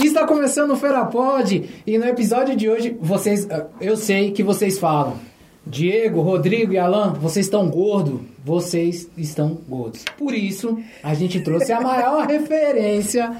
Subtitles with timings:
[0.00, 3.48] Está começando o Feira Pod e no episódio de hoje vocês,
[3.80, 5.16] eu sei que vocês falam.
[5.66, 8.20] Diego, Rodrigo e Alan, vocês estão gordos.
[8.44, 10.04] Vocês estão gordos.
[10.16, 13.36] Por isso, a gente trouxe a maior referência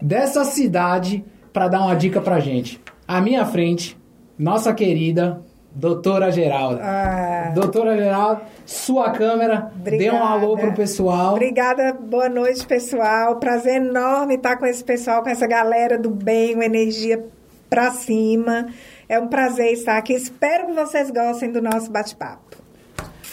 [0.00, 2.80] dessa cidade para dar uma dica pra gente.
[3.06, 3.96] À minha frente,
[4.38, 5.44] nossa querida
[5.76, 6.80] Doutora Geralda.
[6.82, 7.52] Ah.
[7.54, 10.10] Doutora Geralda, sua câmera, Obrigada.
[10.10, 11.34] dê um alô pro pessoal.
[11.34, 13.36] Obrigada, boa noite, pessoal.
[13.36, 17.22] Prazer enorme estar com esse pessoal, com essa galera do bem, uma energia
[17.68, 18.68] pra cima.
[19.06, 20.14] É um prazer estar aqui.
[20.14, 22.56] Espero que vocês gostem do nosso bate-papo.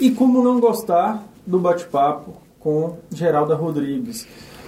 [0.01, 4.27] E como não gostar do bate-papo com Geralda Rodrigues?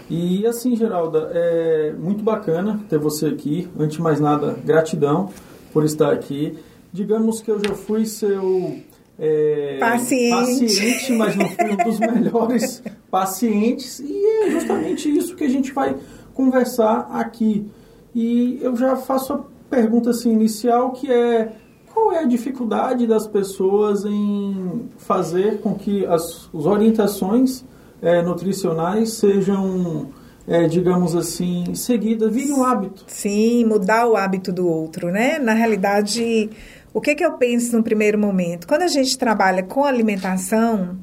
[0.10, 3.70] E assim, Geralda, é muito bacana ter você aqui.
[3.78, 5.30] Antes de mais nada, gratidão
[5.74, 6.58] por estar aqui.
[6.96, 8.80] Digamos que eu já fui seu
[9.20, 10.32] é, paciente.
[10.32, 12.82] paciente, mas não fui um dos melhores
[13.12, 14.00] pacientes.
[14.00, 15.94] E é justamente isso que a gente vai
[16.34, 17.70] conversar aqui.
[18.16, 21.52] E eu já faço a pergunta assim, inicial, que é
[21.94, 27.66] qual é a dificuldade das pessoas em fazer com que as, as orientações
[28.02, 30.14] é, nutricionais sejam
[30.48, 33.04] é, digamos assim, seguidas, vire um hábito.
[33.08, 35.40] Sim, mudar o hábito do outro, né?
[35.40, 36.50] Na realidade,
[36.96, 38.66] o que, que eu penso no primeiro momento?
[38.66, 40.98] Quando a gente trabalha com alimentação,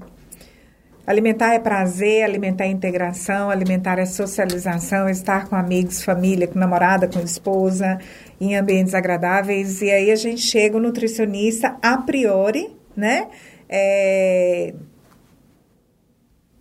[1.06, 7.06] alimentar é prazer, alimentar é integração, alimentar é socialização, estar com amigos, família, com namorada,
[7.06, 7.98] com esposa,
[8.40, 9.82] em ambientes agradáveis.
[9.82, 13.28] E aí a gente chega o nutricionista a priori, né?
[13.68, 14.72] É,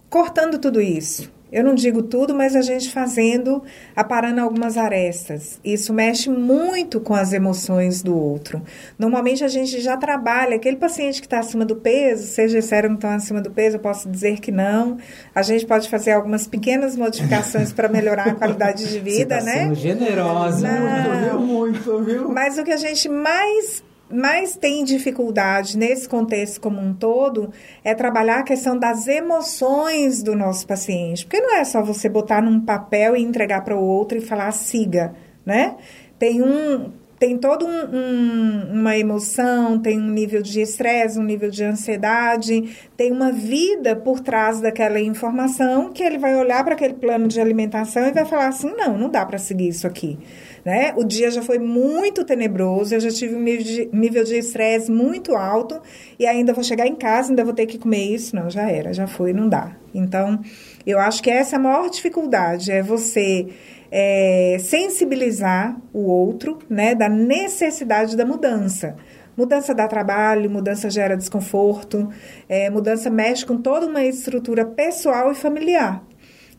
[0.09, 1.31] cortando tudo isso.
[1.51, 3.61] Eu não digo tudo, mas a gente fazendo,
[3.95, 5.59] aparando algumas arestas.
[5.63, 8.61] Isso mexe muito com as emoções do outro.
[8.97, 12.95] Normalmente a gente já trabalha, aquele paciente que está acima do peso, seja disseram que
[12.95, 14.97] estão acima do peso, eu posso dizer que não.
[15.35, 19.45] A gente pode fazer algumas pequenas modificações para melhorar a qualidade de vida, Você tá
[19.45, 19.63] né?
[19.63, 20.67] Sendo generosa.
[20.67, 20.81] Não.
[20.81, 21.39] Muito, viu?
[21.39, 22.29] Muito, viu?
[22.29, 27.51] Mas o que a gente mais mais tem dificuldade nesse contexto como um todo
[27.83, 31.25] é trabalhar a questão das emoções do nosso paciente.
[31.25, 34.51] Porque não é só você botar num papel e entregar para o outro e falar
[34.51, 35.13] siga,
[35.45, 35.75] né?
[36.19, 36.91] Tem um
[37.21, 42.75] tem toda um, um, uma emoção, tem um nível de estresse, um nível de ansiedade,
[42.97, 47.39] tem uma vida por trás daquela informação que ele vai olhar para aquele plano de
[47.39, 50.17] alimentação e vai falar assim: não, não dá para seguir isso aqui
[50.63, 50.93] né?
[50.95, 55.81] O dia já foi muito tenebroso, eu já tive um nível de estresse muito alto
[56.19, 58.35] e ainda vou chegar em casa, ainda vou ter que comer isso.
[58.35, 59.75] Não, já era, já foi, não dá.
[59.93, 60.39] Então,
[60.85, 63.47] eu acho que essa é a maior dificuldade, é você
[63.91, 68.95] é, sensibilizar o outro, né, da necessidade da mudança.
[69.35, 72.09] Mudança dá trabalho, mudança gera desconforto,
[72.47, 76.03] é, mudança mexe com toda uma estrutura pessoal e familiar.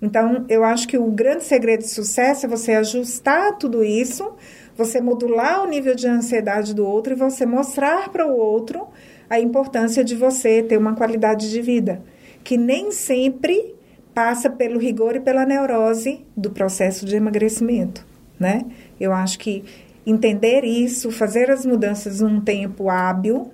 [0.03, 4.33] Então, eu acho que o grande segredo de sucesso é você ajustar tudo isso,
[4.77, 8.89] você modular o nível de ansiedade do outro e você mostrar para o outro
[9.31, 12.03] a importância de você ter uma qualidade de vida,
[12.43, 13.77] que nem sempre
[14.13, 18.05] passa pelo rigor e pela neurose do processo de emagrecimento,
[18.39, 18.63] né?
[19.01, 19.65] Eu acho que
[20.05, 23.53] entender isso, fazer as mudanças num tempo hábil,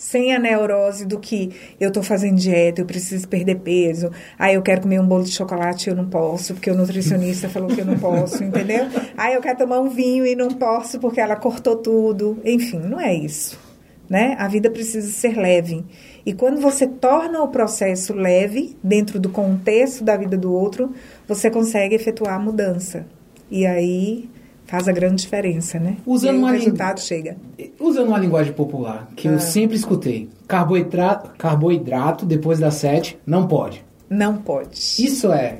[0.00, 4.62] sem a neurose do que eu estou fazendo dieta, eu preciso perder peso, aí eu
[4.62, 7.82] quero comer um bolo de chocolate e eu não posso, porque o nutricionista falou que
[7.82, 8.86] eu não posso, entendeu?
[9.14, 12.38] Aí eu quero tomar um vinho e não posso porque ela cortou tudo.
[12.42, 13.60] Enfim, não é isso.
[14.08, 14.36] Né?
[14.38, 15.84] A vida precisa ser leve.
[16.24, 20.94] E quando você torna o processo leve, dentro do contexto da vida do outro,
[21.28, 23.06] você consegue efetuar a mudança.
[23.50, 24.30] E aí
[24.70, 25.96] faz a grande diferença, né?
[26.06, 27.36] Usando e o resultado chega.
[27.80, 29.32] Usando uma linguagem popular que ah.
[29.32, 33.84] eu sempre escutei, carboidrato, carboidrato depois das sete não pode.
[34.08, 34.78] Não pode.
[35.04, 35.58] Isso é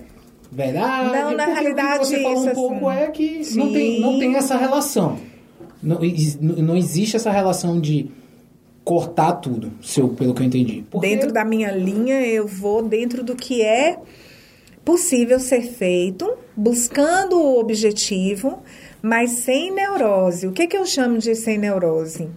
[0.50, 1.12] verdade?
[1.12, 3.00] Não, na realidade o que você fala um pouco assim.
[3.00, 5.19] é que não tem, não tem essa relação.
[5.82, 5.98] Não,
[6.41, 8.10] não existe essa relação de
[8.84, 10.84] cortar tudo, seu, pelo que eu entendi.
[10.88, 11.09] Porque...
[11.09, 13.98] Dentro da minha linha, eu vou dentro do que é
[14.84, 18.62] possível ser feito, buscando o objetivo,
[19.03, 20.47] mas sem neurose.
[20.47, 22.28] O que, que eu chamo de sem neurose?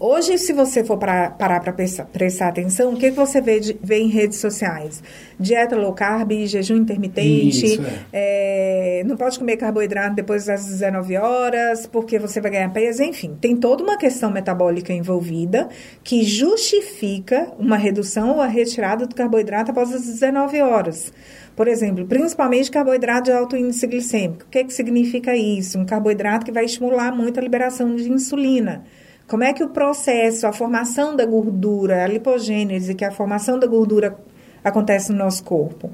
[0.00, 3.76] Hoje, se você for pra, parar para prestar atenção, o que, que você vê, de,
[3.82, 5.02] vê em redes sociais?
[5.40, 9.00] Dieta low carb, jejum intermitente, Isso, é.
[9.00, 13.36] É, não pode comer carboidrato depois das 19 horas, porque você vai ganhar peso, enfim.
[13.40, 15.68] Tem toda uma questão metabólica envolvida
[16.04, 21.12] que justifica uma redução ou a retirada do carboidrato após as 19 horas.
[21.56, 24.44] Por exemplo, principalmente carboidrato de alto índice glicêmico.
[24.44, 25.76] O que, que significa isso?
[25.76, 28.84] Um carboidrato que vai estimular muito a liberação de insulina.
[29.28, 33.58] Como é que o processo, a formação da gordura, a lipogênese, que é a formação
[33.58, 34.18] da gordura
[34.64, 35.90] acontece no nosso corpo?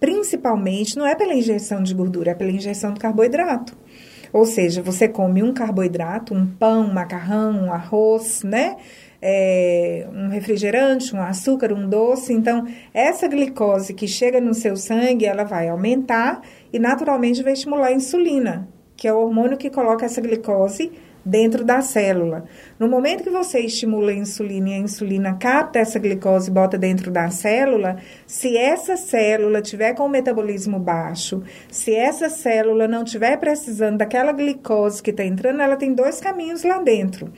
[0.00, 3.76] principalmente não é pela injeção de gordura, é pela injeção do carboidrato.
[4.32, 8.76] Ou seja, você come um carboidrato, um pão, um macarrão, um arroz, né?
[9.20, 12.32] É, um refrigerante, um açúcar, um doce.
[12.32, 16.42] Então, essa glicose que chega no seu sangue, ela vai aumentar
[16.72, 20.92] e naturalmente vai estimular a insulina, que é o hormônio que coloca essa glicose
[21.24, 22.44] dentro da célula.
[22.78, 26.78] No momento que você estimula a insulina e a insulina capta essa glicose e bota
[26.78, 33.04] dentro da célula, se essa célula tiver com o metabolismo baixo, se essa célula não
[33.04, 37.32] tiver precisando daquela glicose que está entrando, ela tem dois caminhos lá dentro.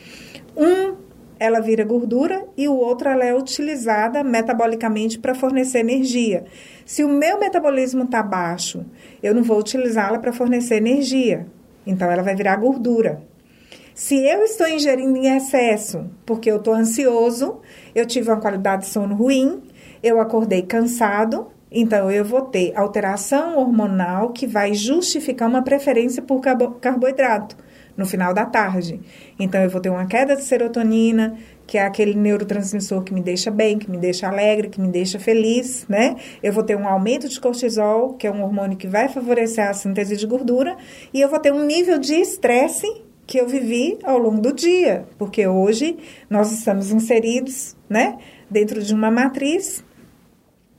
[0.56, 1.10] Um
[1.40, 6.44] ela vira gordura e o outro ela é utilizada metabolicamente para fornecer energia.
[6.84, 8.84] Se o meu metabolismo está baixo,
[9.22, 11.46] eu não vou utilizá-la para fornecer energia.
[11.86, 13.22] Então ela vai virar gordura.
[14.00, 17.60] Se eu estou ingerindo em excesso, porque eu estou ansioso,
[17.94, 19.62] eu tive uma qualidade de sono ruim,
[20.02, 26.40] eu acordei cansado, então eu vou ter alteração hormonal que vai justificar uma preferência por
[26.40, 27.58] carboidrato
[27.94, 28.98] no final da tarde.
[29.38, 31.36] Então eu vou ter uma queda de serotonina,
[31.66, 35.18] que é aquele neurotransmissor que me deixa bem, que me deixa alegre, que me deixa
[35.18, 36.16] feliz, né?
[36.42, 39.74] Eu vou ter um aumento de cortisol, que é um hormônio que vai favorecer a
[39.74, 40.74] síntese de gordura,
[41.12, 45.06] e eu vou ter um nível de estresse que eu vivi ao longo do dia,
[45.16, 45.96] porque hoje
[46.28, 48.18] nós estamos inseridos, né,
[48.50, 49.84] dentro de uma matriz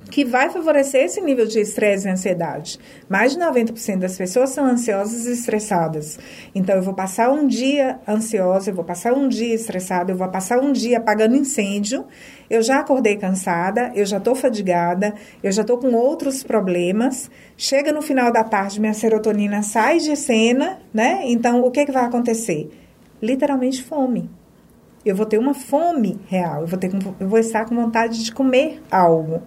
[0.10, 2.80] que vai favorecer esse nível de estresse e ansiedade.
[3.08, 6.20] Mais de 90% das pessoas são ansiosas e estressadas.
[6.54, 10.28] Então, eu vou passar um dia ansiosa, eu vou passar um dia estressada, eu vou
[10.30, 12.06] passar um dia apagando incêndio,
[12.50, 17.30] eu já acordei cansada, eu já estou fadigada, eu já estou com outros problemas.
[17.56, 21.22] Chega no final da tarde, minha serotonina sai de cena, né?
[21.26, 22.70] Então, o que, que vai acontecer?
[23.22, 24.30] Literalmente fome.
[25.04, 28.32] Eu vou ter uma fome real, eu vou, ter, eu vou estar com vontade de
[28.32, 29.42] comer algo.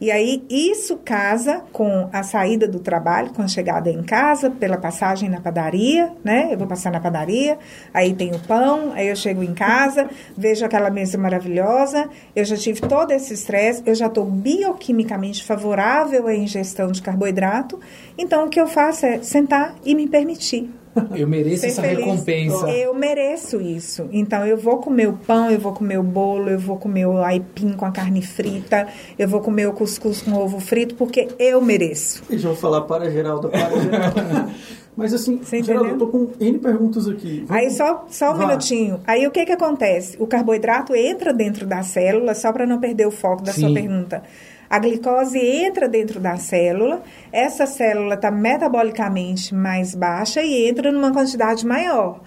[0.00, 4.76] E aí isso casa com a saída do trabalho, com a chegada em casa, pela
[4.76, 6.48] passagem na padaria, né?
[6.52, 7.58] Eu vou passar na padaria,
[7.92, 10.08] aí tem o pão, aí eu chego em casa,
[10.38, 16.28] vejo aquela mesa maravilhosa, eu já tive todo esse estresse, eu já estou bioquimicamente favorável
[16.28, 17.80] à ingestão de carboidrato,
[18.16, 20.70] então o que eu faço é sentar e me permitir.
[21.14, 21.98] Eu mereço essa feliz.
[21.98, 22.68] recompensa.
[22.70, 24.08] Eu mereço isso.
[24.12, 27.22] Então eu vou comer o pão, eu vou comer o bolo, eu vou comer o
[27.22, 31.60] aipim com a carne frita, eu vou comer o cuscuz com ovo frito, porque eu
[31.60, 32.22] mereço.
[32.28, 34.50] Deixa eu falar para Geraldo, para Geraldo.
[34.98, 37.44] Mas assim, Geraldo, eu tô com N perguntas aqui.
[37.46, 37.62] Vamos...
[37.62, 38.48] Aí só, só um Vá.
[38.48, 39.00] minutinho.
[39.06, 40.16] Aí o que que acontece?
[40.18, 43.60] O carboidrato entra dentro da célula, só para não perder o foco da Sim.
[43.60, 44.24] sua pergunta.
[44.70, 51.10] A glicose entra dentro da célula, essa célula está metabolicamente mais baixa e entra numa
[51.10, 52.20] quantidade maior.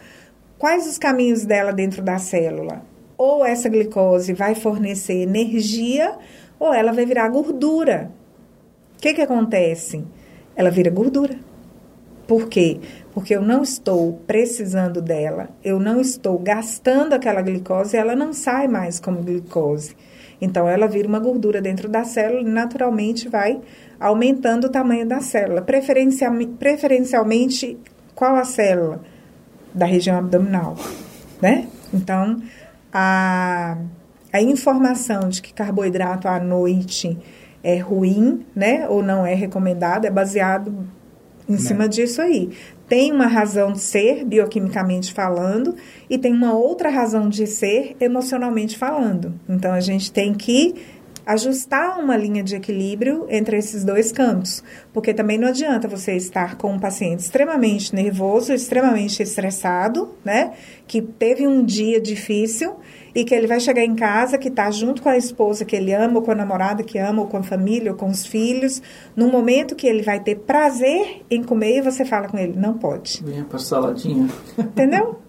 [0.57, 2.81] Quais os caminhos dela dentro da célula?
[3.15, 6.17] Ou essa glicose vai fornecer energia,
[6.59, 8.11] ou ela vai virar gordura.
[8.97, 10.03] O que, que acontece?
[10.55, 11.35] Ela vira gordura.
[12.27, 12.79] Por quê?
[13.13, 18.67] Porque eu não estou precisando dela, eu não estou gastando aquela glicose, ela não sai
[18.67, 19.95] mais como glicose.
[20.41, 23.61] Então, ela vira uma gordura dentro da célula e naturalmente vai
[23.99, 25.61] aumentando o tamanho da célula.
[25.61, 27.77] Preferencialmente,
[28.15, 29.01] qual a célula?
[29.73, 30.75] Da região abdominal,
[31.41, 31.67] né?
[31.93, 32.41] Então,
[32.91, 33.77] a,
[34.33, 37.17] a informação de que carboidrato à noite
[37.63, 38.89] é ruim, né?
[38.89, 40.73] Ou não é recomendado, é baseado
[41.47, 42.49] em cima disso aí
[42.91, 45.75] tem uma razão de ser, bioquimicamente falando,
[46.09, 49.33] e tem uma outra razão de ser, emocionalmente falando.
[49.47, 50.75] Então, a gente tem que
[51.31, 56.55] ajustar uma linha de equilíbrio entre esses dois campos, porque também não adianta você estar
[56.57, 60.53] com um paciente extremamente nervoso, extremamente estressado, né,
[60.87, 62.75] que teve um dia difícil
[63.13, 65.93] e que ele vai chegar em casa, que está junto com a esposa que ele
[65.93, 68.81] ama, ou com a namorada que ama, ou com a família, ou com os filhos,
[69.15, 72.73] num momento que ele vai ter prazer em comer e você fala com ele, não
[72.75, 73.21] pode.
[73.23, 74.27] Venha para saladinha.
[74.57, 75.19] Entendeu?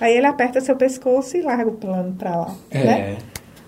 [0.00, 2.54] Aí ele aperta seu pescoço e larga o plano para lá.
[2.70, 2.84] É.
[2.84, 3.18] Né?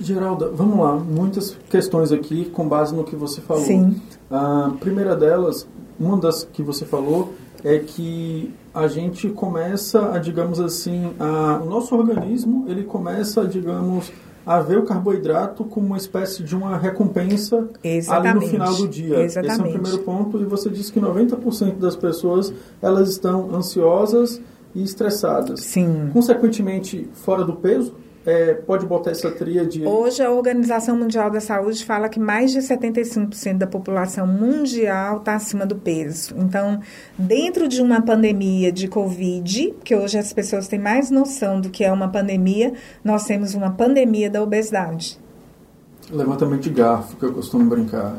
[0.04, 0.94] Geralda, vamos lá.
[0.96, 3.64] Muitas questões aqui com base no que você falou.
[3.64, 4.00] Sim.
[4.30, 5.66] A primeira delas,
[5.98, 11.66] uma das que você falou, é que a gente começa a, digamos assim, a, o
[11.66, 14.10] nosso organismo, ele começa, digamos,
[14.44, 18.28] a ver o carboidrato como uma espécie de uma recompensa Exatamente.
[18.28, 19.22] ali no final do dia.
[19.22, 19.52] Exatamente.
[19.52, 20.40] Esse é o primeiro ponto.
[20.40, 24.40] E você disse que 90% das pessoas, elas estão ansiosas
[24.74, 25.60] e estressadas.
[25.60, 26.10] Sim.
[26.12, 27.94] Consequentemente, fora do peso?
[28.24, 29.84] É, pode botar essa tríade?
[29.84, 35.34] Hoje, a Organização Mundial da Saúde fala que mais de 75% da população mundial está
[35.34, 36.34] acima do peso.
[36.38, 36.80] Então,
[37.18, 41.84] dentro de uma pandemia de Covid, que hoje as pessoas têm mais noção do que
[41.84, 45.18] é uma pandemia, nós temos uma pandemia da obesidade.
[46.10, 48.16] Levantamento de garfo, que eu costumo brincar.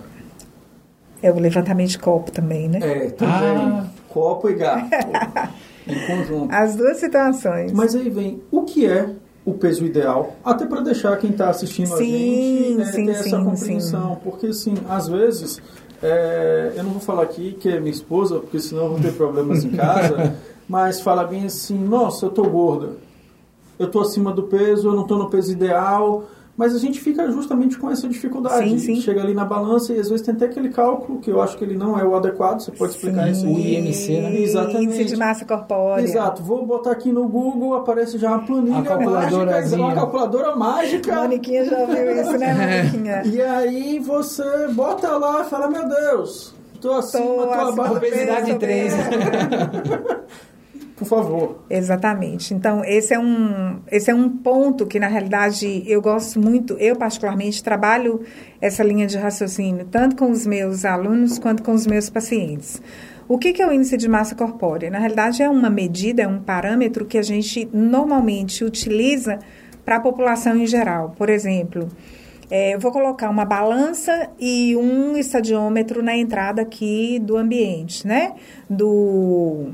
[1.22, 2.80] É o levantamento de copo também, né?
[2.82, 3.36] É, também.
[3.38, 3.88] Ah.
[4.10, 4.90] Copo e garfo.
[5.88, 6.54] em conjunto.
[6.54, 7.72] As duas situações.
[7.72, 9.10] Mas aí vem, o que é
[9.46, 10.36] o peso ideal?
[10.44, 14.20] Até para deixar quem está assistindo sim, a gente é, sim, ter sim, essa compreensão.
[14.24, 15.62] Porque, assim, às vezes...
[16.06, 19.14] É, eu não vou falar aqui que é minha esposa, porque senão eu vou ter
[19.14, 20.36] problemas em casa,
[20.68, 22.98] mas fala bem assim, nossa, eu tô gorda,
[23.80, 27.30] eu tô acima do peso, eu não tô no peso ideal, mas a gente fica
[27.32, 28.70] justamente com essa dificuldade.
[28.70, 29.02] Sim, sim.
[29.02, 31.64] Chega ali na balança e às vezes tem até aquele cálculo que eu acho que
[31.64, 32.60] ele não é o adequado.
[32.60, 33.32] Você pode explicar sim.
[33.32, 33.54] isso aí?
[33.54, 34.40] O IMC, né?
[34.40, 34.84] Exatamente.
[34.84, 36.04] Índice de massa corpórea.
[36.04, 36.44] Exato.
[36.44, 41.16] Vou botar aqui no Google, aparece já uma planilha a mágica, uma calculadora mágica.
[41.16, 43.24] Moniquinha já ouviu isso, né, Moniquinha?
[43.26, 47.96] E aí você bota lá e fala, meu Deus, tô acima, tô, tô abaixo.
[47.96, 48.94] Obesidade 3.
[50.96, 51.64] Por favor.
[51.70, 52.54] Exatamente.
[52.54, 56.96] Então, esse é um, esse é um ponto que, na realidade, eu gosto muito, eu
[56.96, 58.22] particularmente trabalho
[58.62, 62.82] essa linha de raciocínio, tanto com os meus alunos quanto com os meus pacientes.
[63.28, 64.92] O que, que é o índice de massa corpórea?
[64.92, 69.40] Na realidade, é uma medida, é um parâmetro que a gente normalmente utiliza
[69.84, 71.16] para a população em geral.
[71.18, 71.88] Por exemplo,
[72.52, 78.34] é, eu vou colocar uma balança e um estadiômetro na entrada aqui do ambiente, né?
[78.70, 79.72] Do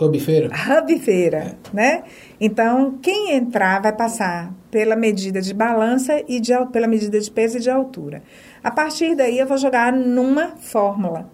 [0.00, 0.48] Hub Feira?
[0.48, 1.38] Hub Feira,
[1.72, 1.76] é.
[1.76, 2.02] né?
[2.40, 7.58] Então, quem entrar vai passar pela medida de balança e de, pela medida de peso
[7.58, 8.22] e de altura.
[8.62, 11.30] A partir daí, eu vou jogar numa fórmula.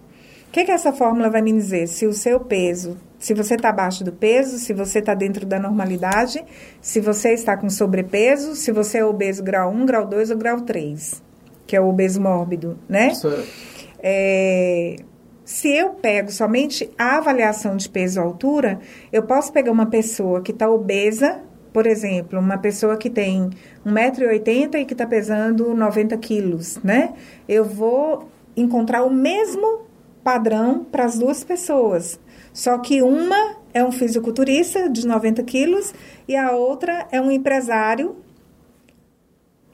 [0.47, 1.87] O que, que essa fórmula vai me dizer?
[1.87, 5.57] Se o seu peso, se você está abaixo do peso, se você está dentro da
[5.57, 6.43] normalidade,
[6.81, 10.61] se você está com sobrepeso, se você é obeso grau 1, grau 2 ou grau
[10.61, 11.23] 3,
[11.65, 13.13] que é o obeso mórbido, né?
[13.13, 13.47] Certo.
[14.03, 14.97] É,
[15.43, 18.79] se eu pego somente a avaliação de peso e altura,
[19.11, 21.41] eu posso pegar uma pessoa que está obesa,
[21.73, 23.49] por exemplo, uma pessoa que tem
[23.85, 27.13] 1,80m e que está pesando 90 quilos, né?
[27.47, 29.81] Eu vou encontrar o mesmo
[30.23, 32.19] padrão para as duas pessoas.
[32.53, 35.93] Só que uma é um fisiculturista de 90 quilos
[36.27, 38.17] e a outra é um empresário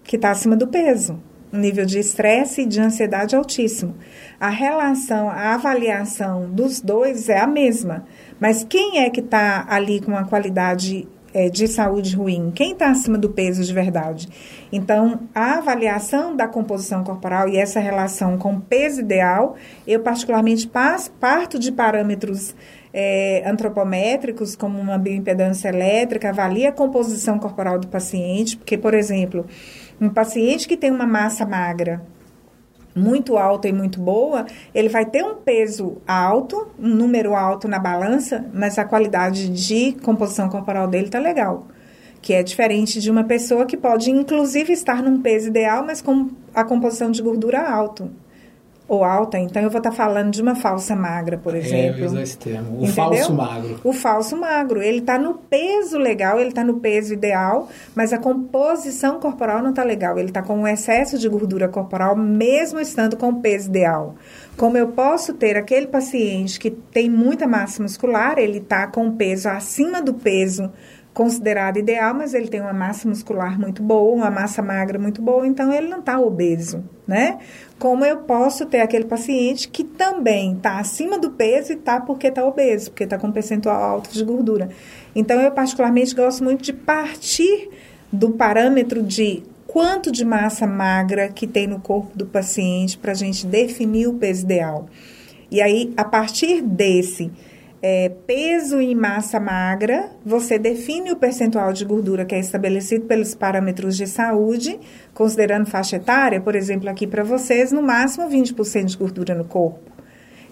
[0.03, 1.19] que está acima do peso
[1.51, 3.96] um nível de estresse e de ansiedade altíssimo.
[4.39, 8.06] A relação, a avaliação dos dois é a mesma,
[8.39, 12.51] mas quem é que está ali com uma qualidade é, de saúde ruim?
[12.54, 14.27] Quem está acima do peso de verdade?
[14.72, 20.70] Então, a avaliação da composição corporal e essa relação com o peso ideal, eu particularmente
[21.20, 22.56] parto de parâmetros
[22.94, 29.46] é, antropométricos, como uma bioimpedância elétrica, avalia a composição corporal do paciente, porque, por exemplo,
[30.00, 32.01] um paciente que tem uma massa magra
[32.96, 37.77] muito alta e muito boa, ele vai ter um peso alto, um número alto na
[37.77, 41.68] balança, mas a qualidade de composição corporal dele tá legal.
[42.22, 46.30] Que é diferente de uma pessoa que pode, inclusive, estar num peso ideal, mas com
[46.54, 48.10] a composição de gordura alto
[48.88, 52.17] ou alta, então eu vou estar tá falando de uma falsa magra, por é, exemplo.
[52.17, 52.72] É, esse termo.
[52.72, 52.94] O Entendeu?
[52.94, 53.79] falso magro.
[53.84, 54.82] O falso magro.
[54.82, 59.72] Ele está no peso legal, ele está no peso ideal, mas a composição corporal não
[59.72, 60.17] está legal.
[60.17, 64.15] Ele está com um excesso de gordura corporal, mesmo estando com o peso ideal.
[64.56, 69.50] Como eu posso ter aquele paciente que tem muita massa muscular, ele está com peso
[69.50, 70.72] acima do peso
[71.17, 75.47] considerado ideal, mas ele tem uma massa muscular muito boa, uma massa magra muito boa,
[75.47, 77.39] então ele não está obeso, né?
[77.79, 82.27] Como eu posso ter aquele paciente que também está acima do peso e está porque
[82.27, 84.69] está obeso, porque está com um percentual alto de gordura.
[85.15, 87.67] Então, eu particularmente gosto muito de partir
[88.13, 93.15] do parâmetro de quanto de massa magra que tem no corpo do paciente para a
[93.15, 94.88] gente definir o peso ideal.
[95.50, 97.31] E aí, a partir desse
[97.81, 103.36] é, peso e massa magra, você define o percentual de gordura que é estabelecido pelos
[103.36, 104.79] parâmetros de saúde,
[105.13, 109.98] considerando faixa etária, por exemplo, aqui para vocês, no máximo 20% de gordura no corpo.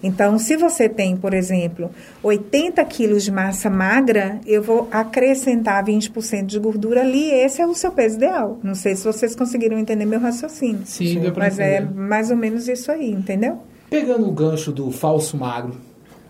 [0.02, 1.90] Então, se você tem, por exemplo,
[2.22, 7.74] 80 quilos de massa magra, eu vou acrescentar 20% de gordura ali, esse é o
[7.74, 8.58] seu peso ideal.
[8.62, 10.82] Não sei se vocês conseguiram entender meu raciocínio.
[10.84, 13.58] Sim, deu Mas é mais ou menos isso aí, entendeu?
[13.88, 15.76] Pegando o gancho do falso magro,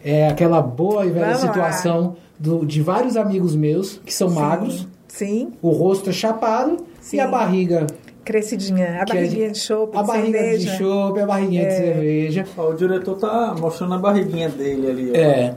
[0.05, 4.35] é aquela boa e velha Vamos situação do, de vários amigos meus que são sim,
[4.35, 4.89] magros.
[5.09, 5.53] Sim.
[5.63, 7.17] O rosto é chapado sim.
[7.17, 7.87] e a barriga
[8.27, 8.87] crescidinha.
[8.87, 10.71] A é barriguinha é de, de chope, A barriga cerveja.
[10.71, 11.69] de chope, a barriguinha é.
[11.69, 12.45] de cerveja.
[12.59, 15.11] Ó, o diretor tá mostrando a barriguinha dele ali.
[15.13, 15.15] Ó.
[15.15, 15.57] É.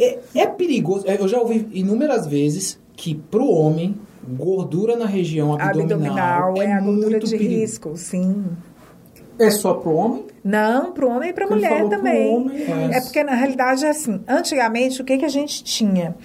[0.00, 0.18] é.
[0.34, 1.06] É perigoso.
[1.06, 3.94] Eu já ouvi inúmeras vezes que pro homem,
[4.26, 7.50] gordura na região abdominal, abdominal é, é a gordura de perigo.
[7.50, 8.44] risco, sim.
[9.38, 10.24] É só pro homem?
[10.44, 12.36] Não, para o homem e para a mulher também.
[12.36, 16.16] Homem, É porque, na realidade, é assim, antigamente, o que, que a gente tinha?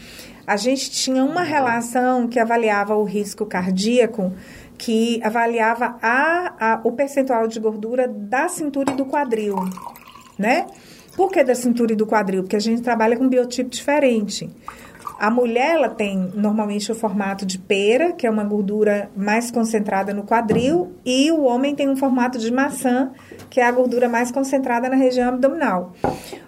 [0.48, 4.32] a gente tinha uma relação que avaliava o risco cardíaco,
[4.78, 9.58] que avaliava a, a, o percentual de gordura da cintura e do quadril,
[10.40, 10.66] né?
[11.18, 12.44] Por que da cintura e do quadril?
[12.44, 14.50] Porque a gente trabalha com biotipo diferente.
[15.20, 20.14] A mulher ela tem normalmente o formato de pera, que é uma gordura mais concentrada
[20.14, 23.12] no quadril, e o homem tem um formato de maçã,
[23.50, 25.94] que é a gordura mais concentrada na região abdominal.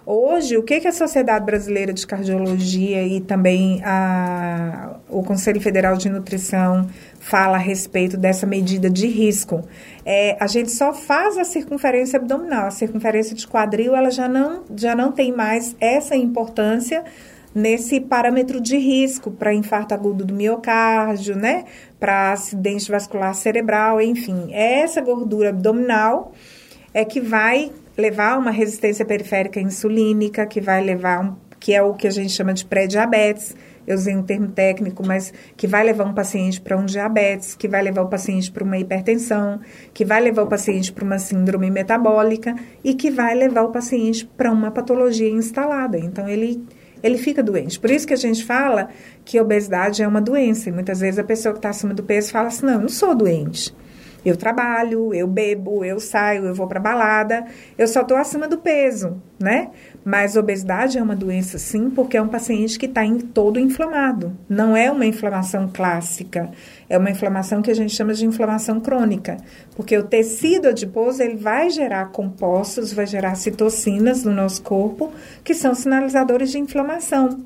[0.06, 5.96] Hoje, o que, que a Sociedade Brasileira de Cardiologia e também a, o Conselho Federal
[5.96, 6.86] de Nutrição
[7.18, 9.64] fala a respeito dessa medida de risco?
[10.04, 14.62] É, a gente só faz a circunferência abdominal, a circunferência de quadril ela já não,
[14.76, 17.04] já não tem mais essa importância
[17.54, 21.64] nesse parâmetro de risco para infarto agudo do miocárdio, né?
[21.98, 24.48] Para acidente vascular cerebral, enfim.
[24.52, 26.32] É essa gordura abdominal
[26.92, 31.94] é que vai levar uma resistência periférica insulínica, que vai levar um, que é o
[31.94, 33.54] que a gente chama de pré-diabetes.
[33.86, 37.66] Eu usei um termo técnico, mas que vai levar um paciente para um diabetes, que
[37.66, 39.60] vai levar o paciente para uma hipertensão,
[39.92, 42.54] que vai levar o paciente para uma síndrome metabólica
[42.84, 45.98] e que vai levar o paciente para uma patologia instalada.
[45.98, 46.62] Então, ele
[47.02, 47.78] ele fica doente.
[47.78, 48.88] Por isso que a gente fala
[49.24, 50.68] que obesidade é uma doença.
[50.68, 52.88] E muitas vezes a pessoa que está acima do peso fala assim: não, eu não
[52.88, 53.74] sou doente.
[54.24, 57.46] Eu trabalho, eu bebo, eu saio, eu vou para balada,
[57.78, 59.70] eu só estou acima do peso, né?
[60.04, 64.36] Mas obesidade é uma doença sim, porque é um paciente que está todo inflamado.
[64.48, 66.50] Não é uma inflamação clássica,
[66.88, 69.38] é uma inflamação que a gente chama de inflamação crônica,
[69.76, 75.12] porque o tecido adiposo ele vai gerar compostos, vai gerar citocinas no nosso corpo,
[75.42, 77.44] que são sinalizadores de inflamação.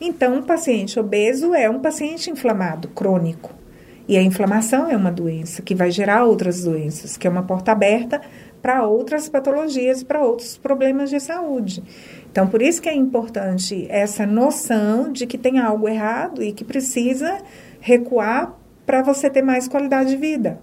[0.00, 3.65] Então, um paciente obeso é um paciente inflamado crônico.
[4.08, 7.72] E a inflamação é uma doença que vai gerar outras doenças, que é uma porta
[7.72, 8.20] aberta
[8.62, 11.82] para outras patologias, para outros problemas de saúde.
[12.30, 16.64] Então, por isso que é importante essa noção de que tem algo errado e que
[16.64, 17.38] precisa
[17.80, 20.60] recuar para você ter mais qualidade de vida.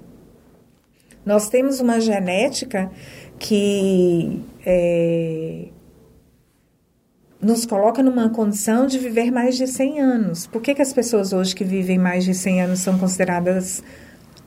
[1.25, 2.91] Nós temos uma genética
[3.39, 5.67] que é,
[7.43, 10.47] nos coloca numa condição de viver mais de 100 anos.
[10.47, 13.83] Por que, que as pessoas hoje que vivem mais de 100 anos são consideradas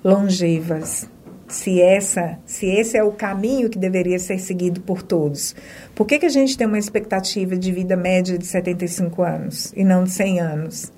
[0.02, 1.08] longevas?
[1.48, 5.54] se essa, se esse é o caminho que deveria ser seguido por todos.
[5.94, 9.84] Por que, que a gente tem uma expectativa de vida média de 75 anos e
[9.84, 10.92] não de 100 anos?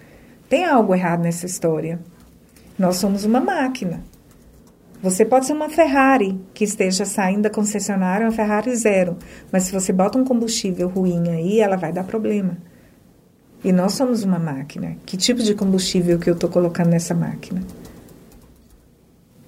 [0.48, 2.00] Tem algo errado nessa história.
[2.78, 4.02] Nós somos uma máquina.
[5.02, 9.16] Você pode ser uma Ferrari que esteja saindo da concessionária, uma Ferrari zero.
[9.52, 12.58] Mas se você bota um combustível ruim aí, ela vai dar problema.
[13.62, 14.96] E nós somos uma máquina.
[15.06, 17.62] Que tipo de combustível que eu estou colocando nessa máquina?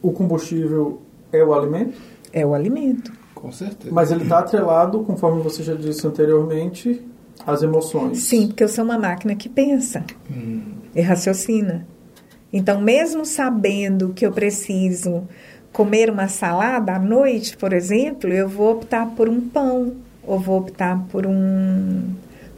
[0.02, 1.00] o combustível
[1.32, 1.98] é o alimento?
[2.32, 3.12] É o alimento.
[3.34, 3.92] Com certeza.
[3.92, 7.02] Mas ele está atrelado, conforme você já disse anteriormente,
[7.46, 8.18] às emoções.
[8.18, 10.62] Sim, porque eu sou uma máquina que pensa hum.
[10.94, 11.86] e raciocina.
[12.52, 15.26] Então, mesmo sabendo que eu preciso
[15.72, 20.58] comer uma salada à noite, por exemplo, eu vou optar por um pão ou vou
[20.58, 22.02] optar por um,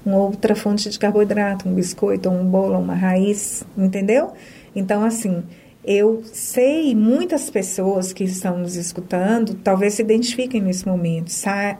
[0.04, 4.32] uma outra fonte de carboidrato, um biscoito, um bolo, uma raiz, entendeu?
[4.74, 5.42] Então, assim,
[5.84, 11.30] eu sei, muitas pessoas que estão nos escutando talvez se identifiquem nesse momento.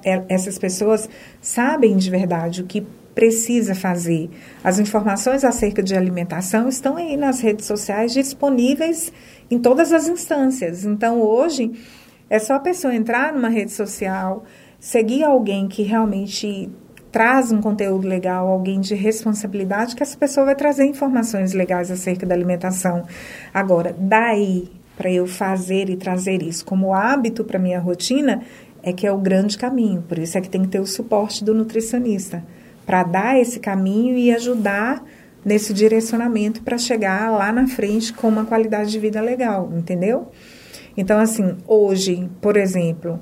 [0.05, 1.09] É, essas pessoas
[1.41, 4.31] sabem de verdade o que precisa fazer.
[4.63, 9.13] As informações acerca de alimentação estão aí nas redes sociais disponíveis
[9.51, 10.85] em todas as instâncias.
[10.85, 11.73] Então, hoje,
[12.29, 14.45] é só a pessoa entrar numa rede social,
[14.81, 16.71] seguir alguém que realmente
[17.11, 22.25] traz um conteúdo legal, alguém de responsabilidade, que essa pessoa vai trazer informações legais acerca
[22.25, 23.05] da alimentação.
[23.53, 28.43] Agora, daí para eu fazer e trazer isso como hábito para minha rotina,
[28.83, 30.03] é que é o grande caminho.
[30.03, 32.45] Por isso é que tem que ter o suporte do nutricionista
[32.87, 35.05] para dar esse caminho e ajudar
[35.45, 40.29] nesse direcionamento para chegar lá na frente com uma qualidade de vida legal, entendeu?
[40.97, 43.21] Então, assim, hoje, por exemplo,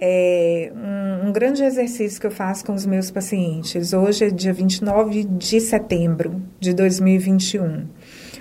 [0.00, 3.92] é um, um, grande exercício que eu faço com os meus pacientes.
[3.92, 7.86] Hoje é dia 29 de setembro de 2021.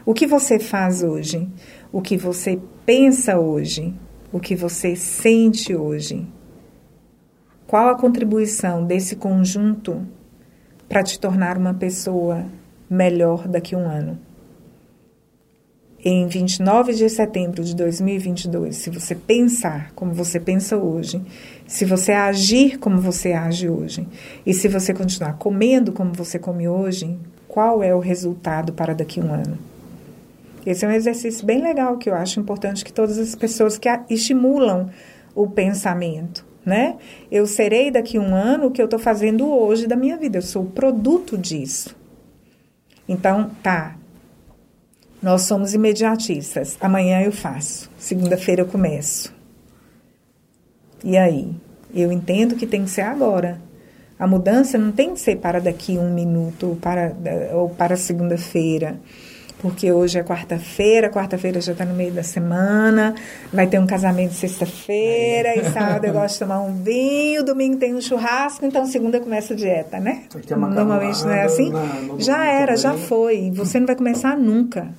[0.04, 1.48] O que você faz hoje?
[1.92, 3.94] O que você pensa hoje?
[4.34, 6.28] O que você sente hoje?
[7.68, 10.06] Qual a contribuição desse conjunto
[10.92, 12.44] para te tornar uma pessoa
[12.90, 14.20] melhor daqui a um ano?
[16.04, 21.22] em 29 de setembro de 2022, se você pensar como você pensa hoje,
[21.68, 24.08] se você agir como você age hoje,
[24.44, 29.20] e se você continuar comendo como você come hoje, qual é o resultado para daqui
[29.20, 29.60] a um ano?
[30.66, 33.88] Esse é um exercício bem legal que eu acho importante que todas as pessoas que
[34.10, 34.90] estimulam
[35.36, 36.98] o pensamento, né?
[37.32, 40.42] Eu serei daqui um ano o que eu estou fazendo hoje da minha vida, eu
[40.42, 41.96] sou produto disso.
[43.08, 43.96] Então, tá.
[45.22, 46.78] Nós somos imediatistas.
[46.82, 47.90] Amanhã eu faço.
[47.98, 49.34] Segunda-feira eu começo.
[51.04, 51.54] E aí?
[51.94, 53.62] Eu entendo que tem que ser agora.
[54.18, 57.16] A mudança não tem que ser para daqui um minuto para,
[57.54, 59.00] ou para segunda-feira
[59.62, 63.14] porque hoje é quarta-feira, quarta-feira já está no meio da semana,
[63.54, 67.94] vai ter um casamento sexta-feira, e sábado eu gosto de tomar um vinho, domingo tem
[67.94, 70.24] um churrasco, então segunda começa a dieta, né?
[70.76, 71.72] Normalmente não é assim?
[72.18, 73.52] já era, já foi.
[73.52, 74.90] Você não vai começar nunca.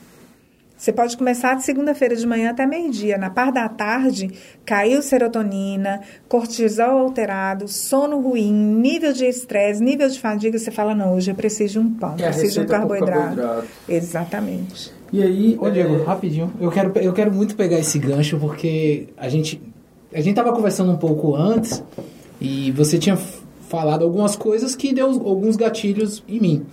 [0.82, 3.16] Você pode começar de segunda-feira de manhã até meio-dia.
[3.16, 4.32] Na parte da tarde,
[4.66, 10.58] caiu serotonina, cortisol alterado, sono ruim, nível de estresse, nível de fadiga.
[10.58, 13.36] Você fala, não, hoje eu preciso de um pão, é preciso de um carboidrato.
[13.36, 13.68] carboidrato.
[13.88, 14.92] Exatamente.
[15.12, 15.56] E aí...
[15.60, 16.02] Ô, Diego, é...
[16.02, 16.52] rapidinho.
[16.60, 19.62] Eu quero, eu quero muito pegar esse gancho, porque a gente...
[20.12, 21.80] A gente estava conversando um pouco antes
[22.40, 23.16] e você tinha
[23.68, 26.66] falado algumas coisas que deu alguns gatilhos em mim.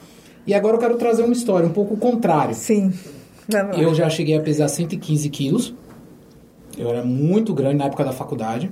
[0.47, 2.55] E agora eu quero trazer uma história um pouco contrária.
[2.55, 2.91] Sim.
[3.77, 5.73] Eu já cheguei a pesar 115 quilos.
[6.77, 8.71] Eu era muito grande na época da faculdade.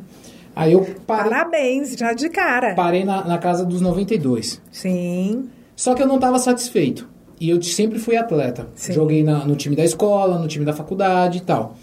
[0.55, 2.73] Aí eu parei, Parabéns, já de cara.
[2.73, 4.61] Parei na, na casa dos 92.
[4.71, 5.49] Sim.
[5.75, 7.07] Só que eu não estava satisfeito.
[7.39, 8.67] E eu sempre fui atleta.
[8.73, 8.93] Sim.
[8.93, 11.75] Joguei na, no time da escola, no time da faculdade e tal.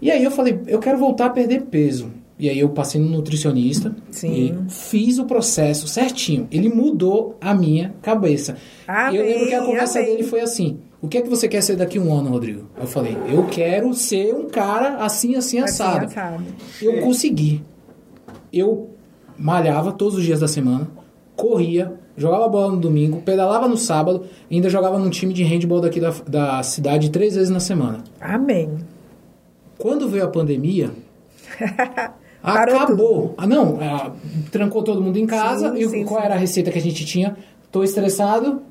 [0.00, 2.12] E aí eu falei, eu quero voltar a perder peso.
[2.38, 4.66] E aí eu passei no nutricionista Sim.
[4.68, 6.46] e fiz o processo certinho.
[6.50, 8.56] Ele mudou a minha cabeça.
[8.86, 10.10] Amém, eu lembro que a conversa amém.
[10.10, 12.64] dele foi assim: o que é que você quer ser daqui a um ano, Rodrigo?
[12.76, 16.06] Eu falei, eu quero ser um cara assim, assim, assado.
[16.06, 16.44] Assim, assado.
[16.80, 17.62] Eu consegui.
[18.52, 18.90] Eu
[19.38, 20.88] malhava todos os dias da semana,
[21.36, 25.80] corria, jogava bola no domingo, pedalava no sábado e ainda jogava num time de handball
[25.80, 28.02] daqui da, da cidade três vezes na semana.
[28.20, 28.78] Amém.
[29.78, 30.90] Quando veio a pandemia,
[32.42, 33.34] acabou.
[33.36, 34.12] Ah, não, ah,
[34.50, 35.72] trancou todo mundo em casa.
[35.72, 36.26] Sim, e sim, qual sim.
[36.26, 37.36] era a receita que a gente tinha?
[37.70, 38.62] Tô estressado,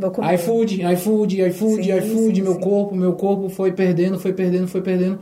[0.00, 0.34] Vou comer.
[0.34, 2.60] iFood, iFood, iFood, sim, iFood, sim, meu sim.
[2.60, 5.18] corpo, meu corpo foi perdendo, foi perdendo, foi perdendo.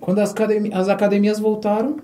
[0.00, 1.96] Quando as, academi as academias voltaram,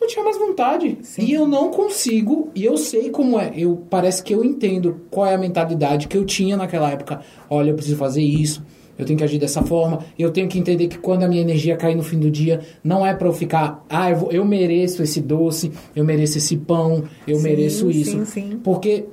[0.00, 0.98] não tinha mais vontade.
[1.18, 3.52] E eu não consigo, e eu sei como é.
[3.56, 7.20] Eu parece que eu entendo qual é a mentalidade que eu tinha naquela época.
[7.48, 8.62] Olha, eu preciso fazer isso.
[8.98, 10.04] Eu tenho que agir dessa forma.
[10.18, 13.04] Eu tenho que entender que quando a minha energia cair no fim do dia, não
[13.04, 17.04] é para eu ficar, ah, eu, vou, eu, mereço esse doce, eu mereço esse pão,
[17.26, 18.22] eu mereço isso.
[18.62, 19.06] Porque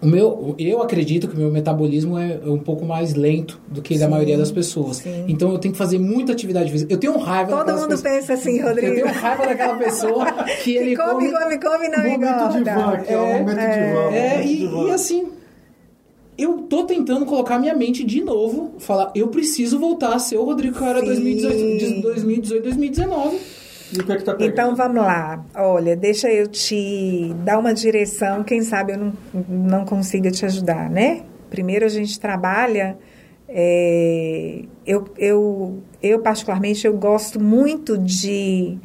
[0.00, 3.94] o meu, eu acredito que o meu metabolismo é um pouco mais lento do que
[3.94, 4.98] sim, da maioria das pessoas.
[4.98, 5.24] Sim.
[5.28, 6.92] Então eu tenho que fazer muita atividade física.
[6.92, 8.94] Eu tenho raiva Todo mundo pessoas, pensa assim, Rodrigo.
[8.94, 10.32] Eu tenho raiva daquela pessoa
[10.62, 12.58] que ele come, come, come, não engorda.
[12.58, 14.12] De van, que é, é um momento é, de van.
[14.12, 15.28] É, e, e assim,
[16.36, 20.44] eu tô tentando colocar minha mente de novo, falar, eu preciso voltar a ser o
[20.44, 23.38] Rodrigo que eu era 2018, 2018, 2019.
[23.92, 24.36] E o que é que tá?
[24.40, 25.44] Então vamos lá.
[25.54, 29.12] Olha, deixa eu te dar uma direção, quem sabe eu não,
[29.48, 31.22] não consiga te ajudar, né?
[31.50, 32.98] Primeiro a gente trabalha.
[33.48, 38.76] É, eu, eu, eu, particularmente, eu gosto muito de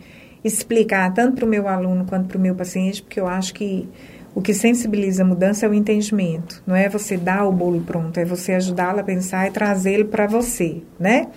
[0.44, 3.90] explicar, tanto para o meu aluno quanto para o meu paciente, porque eu acho que
[4.34, 6.64] o que sensibiliza a mudança é o entendimento.
[6.66, 10.28] Não é você dar o bolo pronto, é você ajudá-lo a pensar e trazê-lo para
[10.28, 11.28] você, né?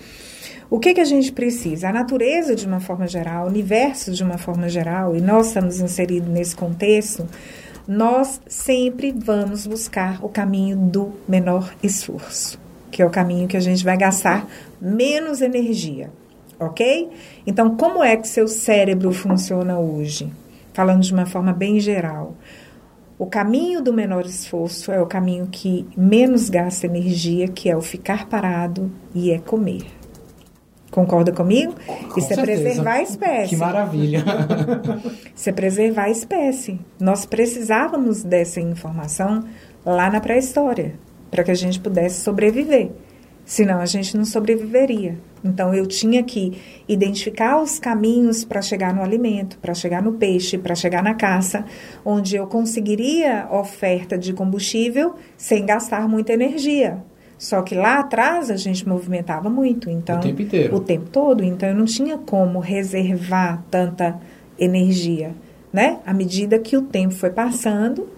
[0.67, 1.89] O que, que a gente precisa?
[1.89, 5.79] A natureza, de uma forma geral, o universo, de uma forma geral, e nós estamos
[5.79, 7.27] inseridos nesse contexto,
[7.87, 13.59] nós sempre vamos buscar o caminho do menor esforço, que é o caminho que a
[13.59, 14.47] gente vai gastar
[14.81, 16.09] menos energia,
[16.59, 17.11] ok?
[17.45, 20.31] Então, como é que seu cérebro funciona hoje?
[20.73, 22.35] Falando de uma forma bem geral.
[23.19, 27.81] O caminho do menor esforço é o caminho que menos gasta energia, que é o
[27.81, 29.85] ficar parado e é comer.
[30.95, 31.75] Concorda comigo?
[32.09, 32.41] Com Isso certeza.
[32.41, 33.49] é preservar a espécie.
[33.49, 34.23] Que maravilha!
[35.35, 36.79] Isso é preservar a espécie.
[36.97, 39.43] Nós precisávamos dessa informação
[39.85, 40.93] lá na pré-história,
[41.29, 42.91] para que a gente pudesse sobreviver.
[43.43, 45.17] Senão a gente não sobreviveria.
[45.43, 50.57] Então eu tinha que identificar os caminhos para chegar no alimento, para chegar no peixe,
[50.57, 51.65] para chegar na caça,
[52.05, 57.03] onde eu conseguiria oferta de combustível sem gastar muita energia.
[57.45, 60.75] Só que lá atrás a gente movimentava muito, então o tempo inteiro.
[60.75, 64.19] O tempo todo, então eu não tinha como reservar tanta
[64.57, 65.31] energia,
[65.71, 65.99] né?
[66.07, 68.09] À medida que o tempo foi passando,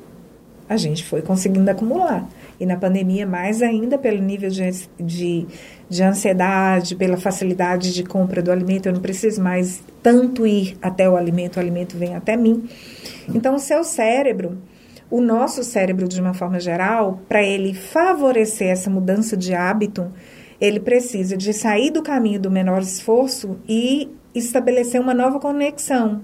[0.70, 2.26] a gente foi conseguindo acumular.
[2.58, 4.64] E na pandemia, mais ainda pelo nível de,
[4.98, 5.46] de,
[5.90, 11.10] de ansiedade, pela facilidade de compra do alimento, eu não preciso mais tanto ir até
[11.10, 12.64] o alimento, o alimento vem até mim.
[13.36, 14.58] Então, o seu cérebro,
[15.10, 20.12] o nosso cérebro, de uma forma geral, para ele favorecer essa mudança de hábito,
[20.60, 26.22] ele precisa de sair do caminho do menor esforço e estabelecer uma nova conexão.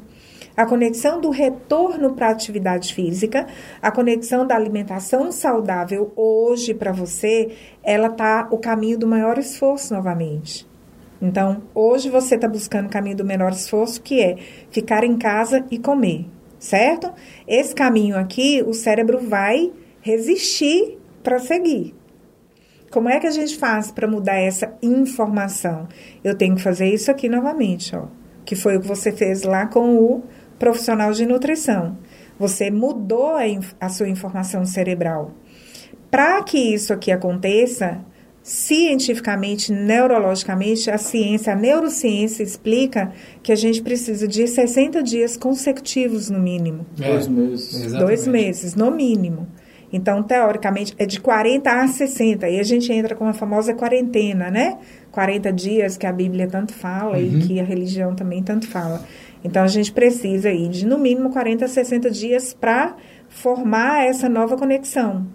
[0.56, 3.48] a conexão do retorno para a atividade física,
[3.82, 7.52] a conexão da alimentação saudável hoje para você,
[7.84, 10.68] ela tá o caminho do maior esforço novamente.
[11.20, 14.38] Então, hoje você está buscando o caminho do menor esforço, que é
[14.70, 16.28] ficar em casa e comer,
[16.64, 17.12] certo?
[17.46, 19.70] Esse caminho aqui, o cérebro vai
[20.02, 21.94] resistir para seguir.
[22.90, 25.90] Como é que a gente faz para mudar essa informação?
[26.24, 28.06] Eu tenho que fazer isso aqui novamente, ó.
[28.46, 30.24] Que foi o que você fez lá com o
[30.58, 31.98] profissional de nutrição.
[32.40, 33.42] Você mudou a,
[33.80, 35.32] a sua informação cerebral.
[36.10, 38.06] Para que isso aqui aconteça,
[38.44, 46.30] cientificamente, neurologicamente, a ciência, a neurociência explica que a gente precisa de 60 dias consecutivos
[46.30, 46.86] no mínimo.
[47.00, 47.74] É, dois meses.
[47.74, 48.06] Exatamente.
[48.06, 49.48] Dois meses, no mínimo.
[49.94, 52.50] Então, teoricamente, é de 40 a 60.
[52.50, 54.78] E a gente entra com a famosa quarentena, né?
[55.12, 57.24] 40 dias que a Bíblia tanto fala uhum.
[57.24, 59.06] e que a religião também tanto fala.
[59.42, 62.96] Então, a gente precisa aí de, no mínimo, 40 a 60 dias para
[63.30, 65.28] formar essa nova conexão.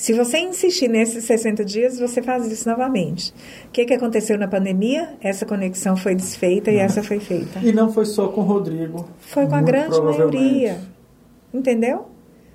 [0.00, 3.34] Se você insistir nesses 60 dias, você faz isso novamente.
[3.66, 5.10] O que, que aconteceu na pandemia?
[5.20, 7.58] Essa conexão foi desfeita e essa foi feita.
[7.62, 9.06] E não foi só com o Rodrigo.
[9.18, 10.80] Foi com a grande maioria.
[11.52, 12.06] Entendeu?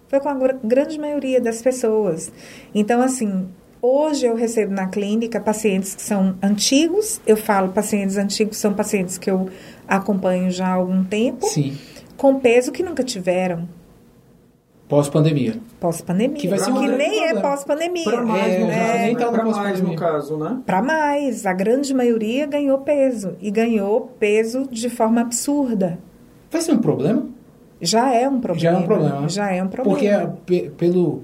[0.07, 2.31] Foi com a grande maioria das pessoas.
[2.73, 3.47] Então, assim,
[3.79, 7.21] hoje eu recebo na clínica pacientes que são antigos.
[7.27, 9.49] Eu falo pacientes antigos, são pacientes que eu
[9.87, 11.45] acompanho já há algum tempo.
[11.45, 11.77] Sim.
[12.17, 13.69] Com peso que nunca tiveram.
[14.87, 15.57] Pós-pandemia.
[15.79, 16.37] Pós-pandemia.
[16.37, 18.03] Que, vai ser que nem é pós-pandemia.
[18.03, 19.05] Para mais, é, né?
[19.05, 20.59] nem tá para mais no caso, né?
[20.65, 21.45] Para mais.
[21.45, 23.35] A grande maioria ganhou peso.
[23.41, 25.97] E ganhou peso de forma absurda.
[26.51, 27.25] Vai ser um problema?
[27.81, 28.61] Já é um problema.
[28.61, 29.29] Já é um problema.
[29.29, 30.37] Já é um problema.
[30.45, 31.23] Porque pelo,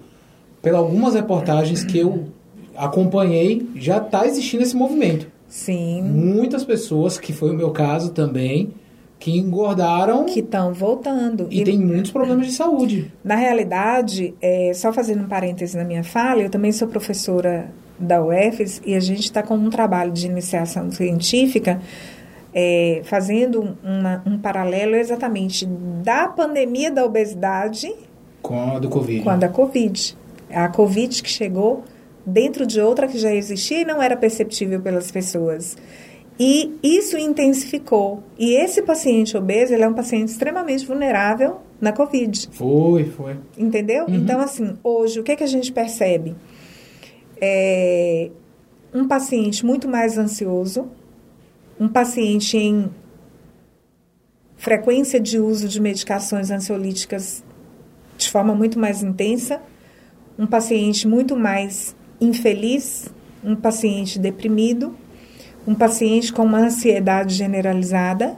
[0.61, 2.25] pelo algumas reportagens que eu
[2.75, 5.27] acompanhei, já está existindo esse movimento.
[5.47, 6.01] Sim.
[6.01, 8.73] Muitas pessoas, que foi o meu caso também,
[9.21, 10.25] que engordaram.
[10.25, 11.47] Que estão voltando.
[11.51, 13.13] E, e, tem muitos problemas de saúde.
[13.23, 18.19] Na realidade, é, só fazendo um parêntese na minha fala, eu também sou professora da
[18.19, 21.79] UFES e a gente está com um trabalho de iniciação científica
[22.51, 25.67] é, fazendo uma, um paralelo exatamente
[26.03, 27.93] da pandemia da obesidade
[28.41, 29.21] com a do Covid.
[29.21, 30.17] Com a da Covid.
[30.49, 31.83] A Covid que chegou
[32.25, 35.77] dentro de outra que já existia e não era perceptível pelas pessoas.
[36.43, 38.23] E isso intensificou.
[38.35, 42.49] E esse paciente obeso, ele é um paciente extremamente vulnerável na Covid.
[42.51, 43.37] Foi, foi.
[43.55, 44.05] Entendeu?
[44.07, 44.15] Uhum.
[44.15, 46.35] Então, assim, hoje, o que, é que a gente percebe?
[47.39, 48.31] É
[48.91, 50.87] um paciente muito mais ansioso,
[51.79, 52.89] um paciente em
[54.57, 57.43] frequência de uso de medicações ansiolíticas
[58.17, 59.61] de forma muito mais intensa,
[60.39, 64.95] um paciente muito mais infeliz, um paciente deprimido,
[65.67, 68.35] um paciente com uma ansiedade generalizada,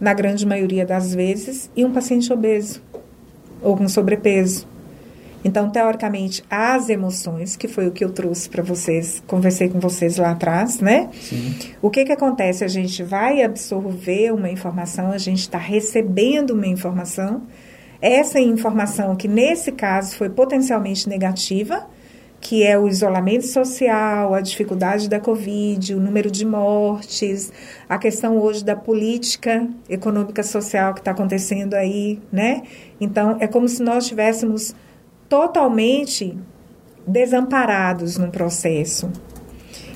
[0.00, 2.82] na grande maioria das vezes, e um paciente obeso
[3.60, 4.66] ou com sobrepeso.
[5.44, 10.16] Então, teoricamente, as emoções, que foi o que eu trouxe para vocês, conversei com vocês
[10.16, 11.08] lá atrás, né?
[11.20, 11.54] Sim.
[11.80, 12.64] O que que acontece?
[12.64, 17.42] A gente vai absorver uma informação, a gente está recebendo uma informação.
[18.00, 21.86] Essa informação, que nesse caso foi potencialmente negativa,
[22.40, 27.52] que é o isolamento social, a dificuldade da Covid, o número de mortes,
[27.88, 32.62] a questão hoje da política econômica social que está acontecendo aí, né?
[33.00, 34.74] Então, é como se nós tivéssemos
[35.28, 36.36] totalmente
[37.06, 39.10] desamparados no processo.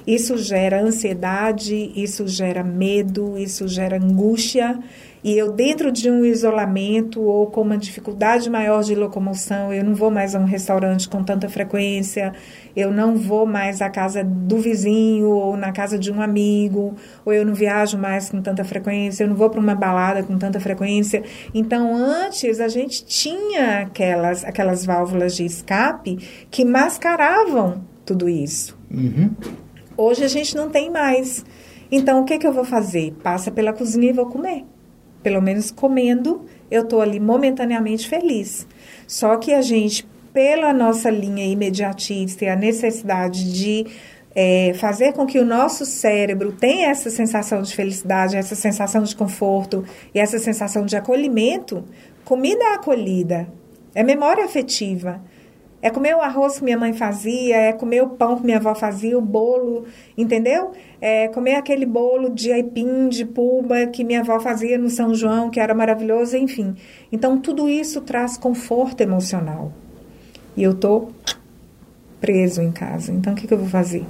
[0.07, 4.81] Isso gera ansiedade, isso gera medo, isso gera angústia
[5.25, 9.95] e eu dentro de um isolamento ou com uma dificuldade maior de locomoção, eu não
[9.95, 12.33] vou mais a um restaurante com tanta frequência,
[12.75, 17.33] eu não vou mais à casa do vizinho ou na casa de um amigo, ou
[17.33, 20.59] eu não viajo mais com tanta frequência, eu não vou para uma balada com tanta
[20.59, 21.23] frequência.
[21.55, 26.17] Então, antes a gente tinha aquelas aquelas válvulas de escape
[26.51, 28.77] que mascaravam tudo isso.
[28.91, 29.31] Uhum.
[29.97, 31.45] Hoje a gente não tem mais.
[31.93, 33.13] Então, o que, que eu vou fazer?
[33.23, 34.65] Passa pela cozinha e vou comer
[35.23, 38.67] pelo menos comendo, eu estou ali momentaneamente feliz.
[39.07, 43.87] Só que a gente, pela nossa linha imediatista e a necessidade de
[44.35, 49.15] é, fazer com que o nosso cérebro tenha essa sensação de felicidade, essa sensação de
[49.15, 51.85] conforto e essa sensação de acolhimento,
[52.25, 53.47] comida é acolhida,
[53.95, 55.21] é memória afetiva.
[55.83, 58.73] É comer o arroz que minha mãe fazia, é comer o pão que minha avó
[58.73, 59.85] fazia, o bolo,
[60.17, 60.71] entendeu?
[61.01, 65.51] É comer aquele bolo de aipim, de puba que minha avó fazia no São João,
[65.51, 66.77] que era maravilhoso, enfim.
[67.11, 69.73] Então, tudo isso traz conforto emocional.
[70.57, 71.09] E eu tô
[72.21, 73.11] preso em casa.
[73.11, 74.07] Então, o que, que eu vou fazer?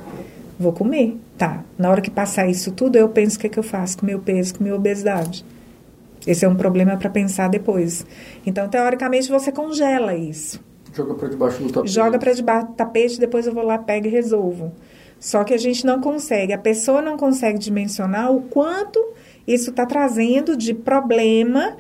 [0.59, 1.19] Vou comer.
[1.39, 1.65] Tá.
[1.79, 4.19] Na hora que passar isso tudo, eu penso o que, que eu faço com meu
[4.19, 5.43] peso, com minha obesidade.
[6.27, 8.05] Esse é um problema para pensar depois.
[8.45, 10.63] Então, teoricamente, você congela isso.
[10.93, 11.93] Joga para debaixo do tapete.
[11.93, 14.73] Joga para debaixo do tapete, depois eu vou lá, pego e resolvo.
[15.19, 19.01] Só que a gente não consegue, a pessoa não consegue dimensionar o quanto
[19.47, 21.77] isso está trazendo de problema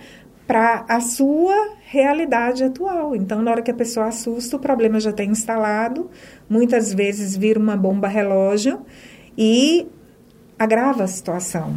[0.46, 3.14] para a sua realidade atual.
[3.14, 6.11] Então, na hora que a pessoa assusta, o problema já está instalado,
[6.48, 8.81] muitas vezes vira uma bomba relógio
[9.37, 9.87] e
[10.59, 11.77] agrava a situação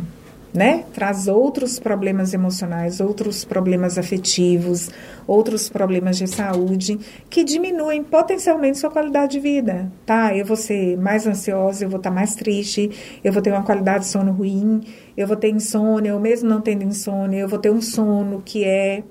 [0.55, 0.85] né?
[0.93, 4.89] Traz outros problemas emocionais, outros problemas afetivos,
[5.27, 6.97] outros problemas de saúde
[7.29, 10.35] que diminuem potencialmente sua qualidade de vida, tá?
[10.35, 12.89] Eu vou ser mais ansiosa, eu vou estar mais triste,
[13.23, 14.81] eu vou ter uma qualidade de sono ruim,
[15.17, 18.63] eu vou ter insônia, eu mesmo não tendo insônia, eu vou ter um sono que
[18.63, 19.03] é,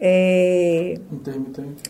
[0.00, 0.94] é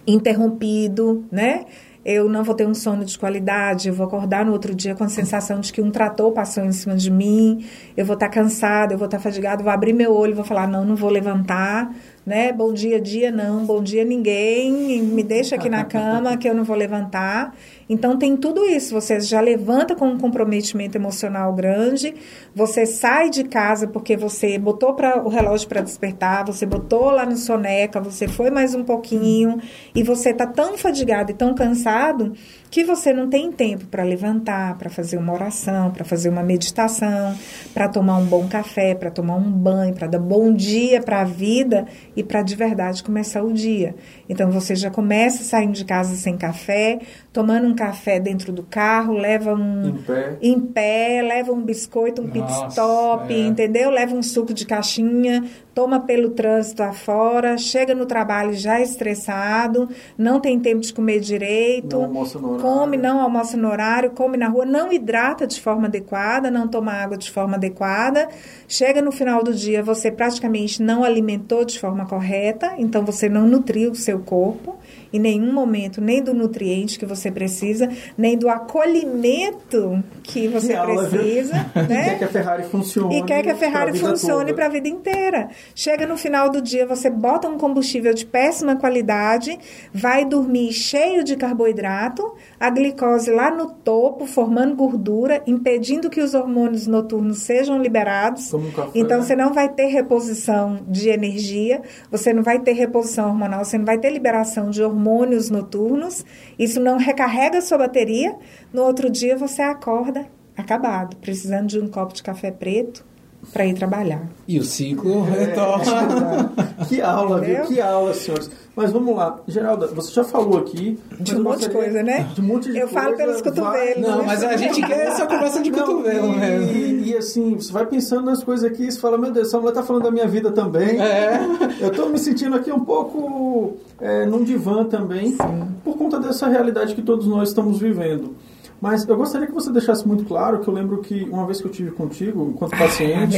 [0.06, 1.64] interrompido, né?
[2.08, 5.02] Eu não vou ter um sono de qualidade, eu vou acordar no outro dia com
[5.02, 7.66] a sensação de que um trator passou em cima de mim,
[7.96, 10.84] eu vou estar cansada, eu vou estar fadigada, vou abrir meu olho vou falar, não,
[10.84, 11.92] não vou levantar,
[12.24, 12.52] né?
[12.52, 16.62] Bom dia, dia não, bom dia ninguém, me deixa aqui na cama que eu não
[16.62, 17.56] vou levantar.
[17.88, 22.14] Então tem tudo isso, você já levanta com um comprometimento emocional grande,
[22.54, 27.26] você sai de casa porque você botou para o relógio para despertar, você botou lá
[27.26, 29.60] no soneca, você foi mais um pouquinho
[29.94, 32.32] e você tá tão fadigado e tão cansado resultado
[32.76, 37.34] que você não tem tempo para levantar, para fazer uma oração, para fazer uma meditação,
[37.72, 41.24] para tomar um bom café, para tomar um banho, para dar bom dia para a
[41.24, 43.94] vida e para de verdade começar o dia.
[44.28, 46.98] Então você já começa saindo de casa sem café,
[47.32, 52.20] tomando um café dentro do carro, leva um em pé, em pé leva um biscoito,
[52.20, 53.38] um Nossa, pit stop, é.
[53.38, 53.88] entendeu?
[53.88, 60.40] Leva um suco de caixinha, toma pelo trânsito afora, chega no trabalho já estressado, não
[60.40, 64.64] tem tempo de comer direito, não no come, não almoça no horário, come na rua,
[64.64, 68.28] não hidrata de forma adequada, não toma água de forma adequada.
[68.66, 73.46] Chega no final do dia, você praticamente não alimentou de forma correta, então você não
[73.46, 74.76] nutriu o seu corpo
[75.16, 80.80] em nenhum momento, nem do nutriente que você precisa, nem do acolhimento que você que
[80.80, 81.56] precisa.
[81.74, 82.02] Aula, né?
[82.02, 83.18] E quer que a Ferrari funcione.
[83.18, 85.48] E quer que a Ferrari funcione para a vida inteira.
[85.74, 89.58] Chega no final do dia, você bota um combustível de péssima qualidade,
[89.92, 96.34] vai dormir cheio de carboidrato, a glicose lá no topo, formando gordura, impedindo que os
[96.34, 98.52] hormônios noturnos sejam liberados.
[98.52, 99.24] Um café, então né?
[99.24, 103.84] você não vai ter reposição de energia, você não vai ter reposição hormonal, você não
[103.84, 105.05] vai ter liberação de hormônios
[105.50, 106.24] noturnos.
[106.58, 108.36] Isso não recarrega sua bateria.
[108.72, 113.04] No outro dia você acorda acabado, precisando de um copo de café preto
[113.52, 114.22] para ir trabalhar.
[114.46, 116.52] E o ciclo retorna.
[116.78, 117.62] É, que aula, viu?
[117.62, 118.50] Que aula, senhores.
[118.76, 119.40] Mas vamos lá.
[119.48, 120.98] Geralda, você já falou aqui...
[121.18, 122.28] De um monte de coisa, né?
[122.34, 124.06] De um monte de Eu coisa, falo pelos cotovelos.
[124.06, 126.72] Não, mas a gente quer essa conversa de cotovelo e, mesmo.
[126.72, 129.58] E, e, assim, você vai pensando nas coisas aqui e você fala, meu Deus, essa
[129.58, 131.00] mulher tá falando da minha vida também.
[131.00, 131.40] É.
[131.80, 135.68] Eu tô me sentindo aqui um pouco é, num divã também, Sim.
[135.82, 138.34] por conta dessa realidade que todos nós estamos vivendo.
[138.80, 141.66] Mas eu gostaria que você deixasse muito claro que eu lembro que uma vez que
[141.66, 143.36] eu tive contigo, enquanto ah, paciente,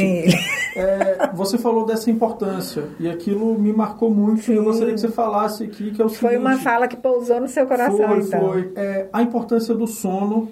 [0.77, 4.43] é, você falou dessa importância e aquilo me marcou muito.
[4.43, 4.55] Sim.
[4.55, 6.97] E eu gostaria que você falasse aqui que é o Foi seguinte, uma fala que
[6.97, 8.41] pousou no seu coração, foi, então.
[8.41, 10.51] Foi, é, a importância do sono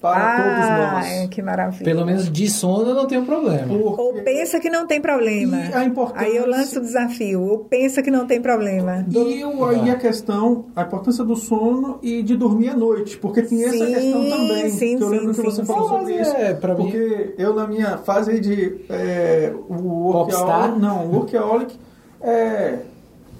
[0.00, 1.28] para ah, todos nós.
[1.30, 1.84] que maravilha.
[1.84, 3.66] Pelo menos de sono eu não tenho problema.
[3.66, 4.00] Porque...
[4.00, 5.56] Ou pensa que não tem problema.
[5.56, 6.26] E a importância...
[6.26, 7.42] Aí eu lanço o desafio.
[7.42, 9.06] Ou pensa que não tem problema.
[9.08, 13.16] E aí a questão, a importância do sono e de dormir à noite.
[13.16, 14.70] Porque tem essa sim, questão também.
[14.70, 15.96] Sim, que eu lembro sim, que você falou sim.
[15.96, 16.36] sobre isso.
[16.36, 17.34] É, pra porque mim...
[17.38, 21.78] eu na minha fase de é, o workaholic, não, workaholic,
[22.20, 22.78] é,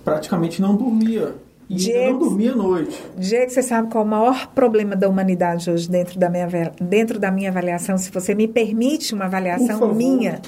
[0.04, 1.34] praticamente não dormia.
[1.68, 3.02] E Diego, não dormia à noite.
[3.18, 6.46] Diego, você sabe qual é o maior problema da humanidade hoje dentro da minha,
[6.80, 7.98] dentro da minha avaliação?
[7.98, 10.40] Se você me permite uma avaliação minha,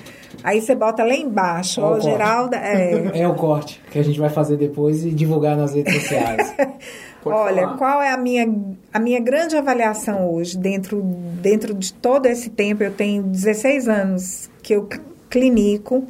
[0.45, 1.81] aí você bota lá embaixo.
[1.81, 2.57] Ó, Geralda.
[2.57, 3.19] É...
[3.23, 6.55] é o corte que a gente vai fazer depois e divulgar nas redes sociais.
[7.25, 7.77] Olha, falar.
[7.77, 8.49] qual é a minha,
[8.95, 10.57] a minha grande avaliação hoje?
[10.57, 11.03] Dentro,
[11.43, 14.89] dentro de todo esse tempo, eu tenho 16 anos que eu
[15.29, 16.07] clinico,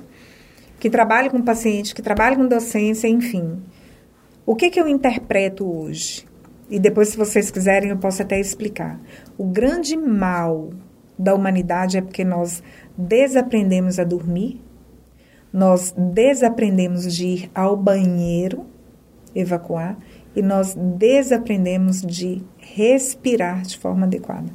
[0.79, 3.59] que trabalho com paciente, que trabalho com docência, enfim.
[4.49, 6.25] O que, que eu interpreto hoje?
[6.71, 8.99] E depois, se vocês quiserem, eu posso até explicar.
[9.37, 10.71] O grande mal
[11.19, 12.63] da humanidade é porque nós
[12.97, 14.59] desaprendemos a dormir,
[15.53, 18.65] nós desaprendemos de ir ao banheiro,
[19.35, 19.99] evacuar,
[20.35, 24.49] e nós desaprendemos de respirar de forma adequada.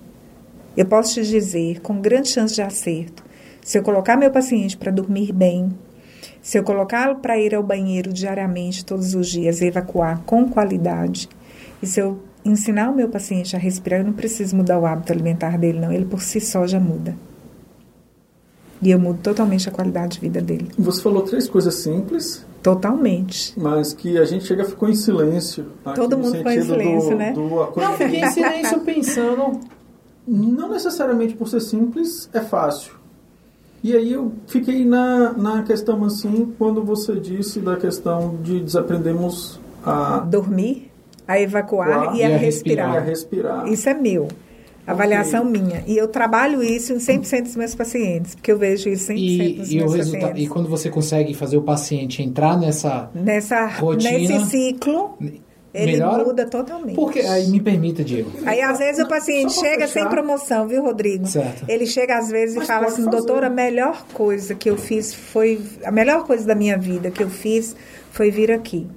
[0.75, 3.23] Eu posso te dizer, com grande chance de acerto,
[3.61, 5.71] se eu colocar meu paciente para dormir bem,
[6.43, 11.29] se eu colocá-lo para ir ao banheiro diariamente, todos os dias, evacuar com qualidade,
[11.81, 15.13] e se eu ensinar o meu paciente a respirar, eu não preciso mudar o hábito
[15.13, 15.91] alimentar dele, não.
[15.91, 17.15] Ele por si só já muda.
[18.81, 20.69] E eu mudo totalmente a qualidade de vida dele.
[20.77, 22.45] Você falou três coisas simples.
[22.61, 23.57] Totalmente.
[23.57, 25.67] Mas que a gente chega ficou em silêncio.
[25.95, 27.31] Todo mundo ficou em silêncio, do, né?
[27.31, 29.61] Do não, fiquei em silêncio pensando.
[30.27, 33.02] Não necessariamente por ser simples é fácil.
[33.83, 39.59] E aí eu fiquei na, na questão assim, quando você disse da questão de desaprendermos
[39.85, 40.19] a...
[40.19, 40.89] Dormir,
[41.27, 42.87] a evacuar e, a, e a respirar.
[42.93, 42.95] respirar.
[42.95, 43.67] a respirar.
[43.67, 44.29] Isso é meu.
[44.87, 45.61] Avaliação okay.
[45.61, 45.83] minha.
[45.87, 49.19] E eu trabalho isso em 100% dos meus pacientes, porque eu vejo isso em 100%
[49.19, 50.43] e, dos e meus pacientes.
[50.43, 54.11] E quando você consegue fazer o paciente entrar nessa, nessa rotina...
[54.11, 55.17] Nesse ciclo...
[55.73, 56.23] Ele Melhora?
[56.23, 56.95] muda totalmente.
[56.95, 58.31] Porque, aí me permita, Diego.
[58.45, 60.01] Aí às vezes o paciente chega fechar.
[60.01, 61.25] sem promoção, viu, Rodrigo?
[61.25, 61.65] Certo.
[61.67, 63.17] Ele chega às vezes Mas e fala assim, fazer.
[63.17, 65.59] doutora, a melhor coisa que eu fiz foi.
[65.83, 67.75] A melhor coisa da minha vida que eu fiz
[68.11, 68.87] foi vir aqui.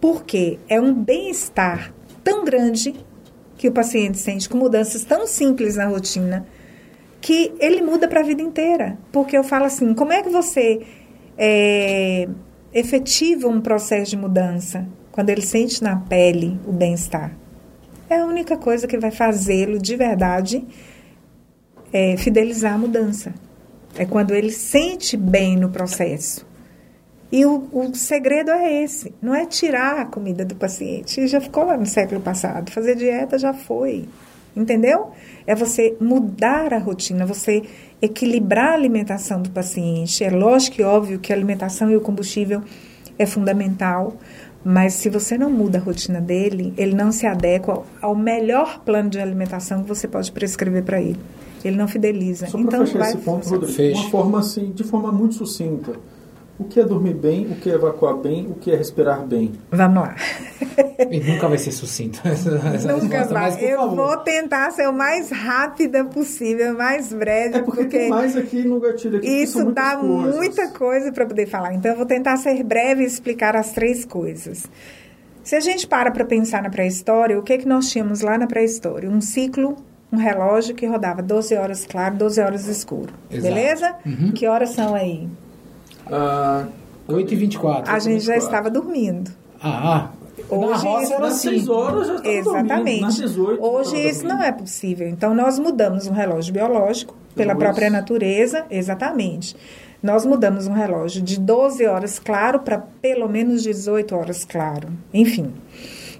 [0.00, 0.58] Por quê?
[0.66, 2.94] É um bem-estar tão grande
[3.58, 6.46] que o paciente sente com mudanças tão simples na rotina
[7.20, 8.98] que ele muda para a vida inteira.
[9.12, 10.80] Porque eu falo assim, como é que você
[11.36, 12.28] é,
[12.72, 17.30] efetiva um processo de mudança quando ele sente na pele o bem-estar?
[18.10, 20.66] É a única coisa que vai fazê-lo de verdade
[21.92, 23.32] é, fidelizar a mudança.
[23.96, 26.44] É quando ele sente bem no processo.
[27.30, 31.28] E o, o, segredo é esse, não é tirar a comida do paciente.
[31.28, 32.72] Já ficou lá no século passado.
[32.72, 34.08] Fazer dieta já foi.
[34.56, 35.12] Entendeu?
[35.46, 37.62] É você mudar a rotina, você
[38.02, 40.24] equilibrar a alimentação do paciente.
[40.24, 42.64] É lógico e óbvio que a alimentação e o combustível
[43.18, 44.16] é fundamental,
[44.64, 49.10] mas se você não muda a rotina dele, ele não se adequa ao melhor plano
[49.10, 51.20] de alimentação que você pode prescrever para ele.
[51.64, 52.46] Ele não fideliza.
[52.46, 53.48] Só então fechar vai esse ponto.
[53.48, 54.00] Rodrigo, Feche.
[54.00, 55.92] uma forma assim, de forma muito sucinta.
[56.58, 59.52] O que é dormir bem, o que é evacuar bem, o que é respirar bem.
[59.70, 60.14] Vamos lá.
[61.10, 62.20] E nunca vai ser sucinto.
[62.24, 63.52] Nunca mas, vai.
[63.56, 63.96] por Eu favor.
[63.96, 68.78] vou tentar ser o mais rápida possível, mais breve, É porque, tem mais aqui no
[68.80, 69.26] gatilho aqui.
[69.26, 70.34] isso dá coisas.
[70.36, 71.74] muita coisa para poder falar.
[71.74, 74.64] Então, eu vou tentar ser breve e explicar as três coisas.
[75.42, 78.46] Se a gente para para pensar na pré-história, o que, que nós tínhamos lá na
[78.46, 79.10] pré-história?
[79.10, 79.76] Um ciclo,
[80.10, 83.12] um relógio que rodava 12 horas claro, 12 horas escuro.
[83.30, 83.54] Exato.
[83.54, 83.94] Beleza?
[84.06, 84.32] Uhum.
[84.32, 85.28] Que horas são aí?
[86.10, 86.64] Ah,
[87.06, 87.92] 8 e 24.
[87.92, 88.38] A gente já 24.
[88.38, 89.30] estava dormindo.
[89.62, 90.08] Ah,
[90.50, 90.54] ah.
[90.56, 91.48] na Hoje roça isso era nas assim.
[91.50, 92.74] 6 horas já estava Exatamente.
[92.76, 93.00] dormindo.
[93.02, 94.38] Nas 18 já Hoje isso dormindo.
[94.38, 95.08] não é possível.
[95.08, 97.64] Então, nós mudamos um relógio biológico pela Luz.
[97.64, 99.56] própria natureza, exatamente.
[100.02, 104.88] Nós mudamos um relógio de 12 horas claro para pelo menos 18 horas claro.
[105.12, 105.52] Enfim.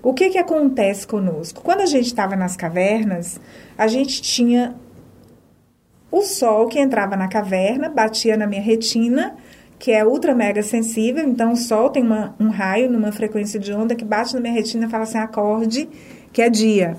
[0.02, 1.62] O que, que acontece conosco?
[1.62, 3.40] Quando a gente estava nas cavernas,
[3.76, 4.74] a gente tinha
[6.10, 9.34] o sol que entrava na caverna, batia na minha retina,
[9.78, 11.26] que é ultra mega sensível.
[11.26, 14.54] Então, o sol tem uma- um raio numa frequência de onda que bate na minha
[14.54, 15.88] retina e fala assim: acorde,
[16.32, 16.96] que é dia.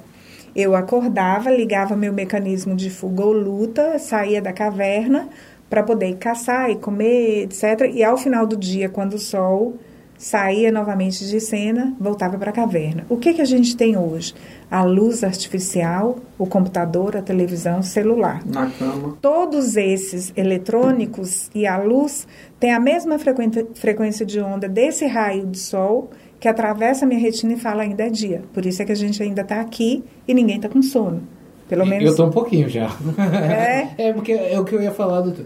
[0.55, 5.27] Eu acordava, ligava meu mecanismo de fuga ou luta, saía da caverna
[5.69, 7.91] para poder caçar e comer, etc.
[7.93, 9.75] E ao final do dia, quando o sol
[10.17, 13.05] saía novamente de cena, voltava para a caverna.
[13.09, 14.33] O que, que a gente tem hoje?
[14.69, 18.41] A luz artificial, o computador, a televisão, o celular.
[18.45, 19.17] Na cama.
[19.21, 22.27] Todos esses eletrônicos e a luz
[22.59, 26.09] têm a mesma frequência, de onda desse raio de sol
[26.39, 28.43] que atravessa a minha retina e fala ainda é dia.
[28.53, 31.23] Por isso é que a gente ainda está aqui e ninguém está com sono.
[31.67, 32.05] Pelo menos.
[32.05, 32.89] Eu tô um pouquinho já.
[33.17, 33.85] É?
[34.09, 35.45] É, porque é o que eu ia falar, doutor.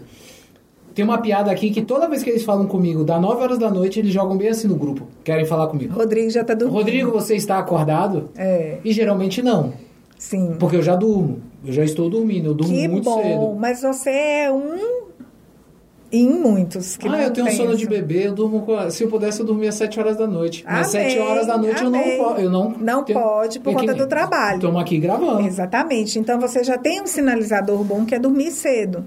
[1.00, 3.70] Tem uma piada aqui que toda vez que eles falam comigo, da 9 horas da
[3.70, 5.06] noite, eles jogam bem assim no grupo.
[5.24, 5.94] Querem falar comigo.
[5.94, 6.76] Rodrigo já está dormindo.
[6.76, 8.28] Rodrigo, você está acordado?
[8.36, 9.72] É, E geralmente não.
[10.18, 10.56] sim.
[10.58, 11.40] Porque eu já durmo.
[11.64, 12.50] Eu já estou dormindo.
[12.50, 13.56] Eu durmo Que muito bom, cedo.
[13.58, 15.08] mas você é um
[16.12, 18.90] em muitos que ah, eu tenho sono de bebê, eu durmo com...
[18.90, 20.62] Se eu pudesse, eu dormia às 7 horas da noite.
[20.66, 22.18] Mas Amém, 7 horas da noite eu não amém.
[22.42, 24.56] Eu não, Não pode por conta do trabalho.
[24.56, 25.46] Estamos aqui gravando.
[25.46, 26.18] Exatamente.
[26.18, 29.06] Então você já tem um sinalizador bom que é dormir cedo.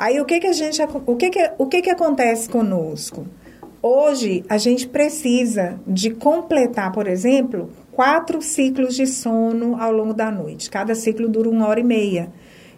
[0.00, 3.26] Aí o que que a gente o que que o que que acontece conosco?
[3.82, 10.30] Hoje a gente precisa de completar, por exemplo, quatro ciclos de sono ao longo da
[10.30, 10.70] noite.
[10.70, 12.32] Cada ciclo dura uma hora e meia.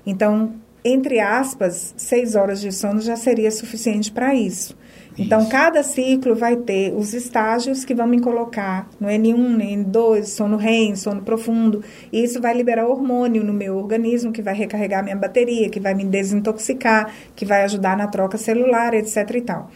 [0.04, 0.54] Então,
[0.84, 4.76] entre aspas, seis horas de sono já seria suficiente para isso.
[5.18, 10.56] Então, cada ciclo vai ter os estágios que vão me colocar no N1, N2, sono
[10.56, 11.82] REM, sono profundo.
[12.10, 15.94] E isso vai liberar hormônio no meu organismo, que vai recarregar minha bateria, que vai
[15.94, 19.16] me desintoxicar, que vai ajudar na troca celular, etc.
[19.34, 19.70] e tal.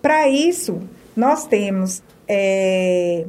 [0.00, 0.78] Para isso,
[1.16, 3.26] nós temos é,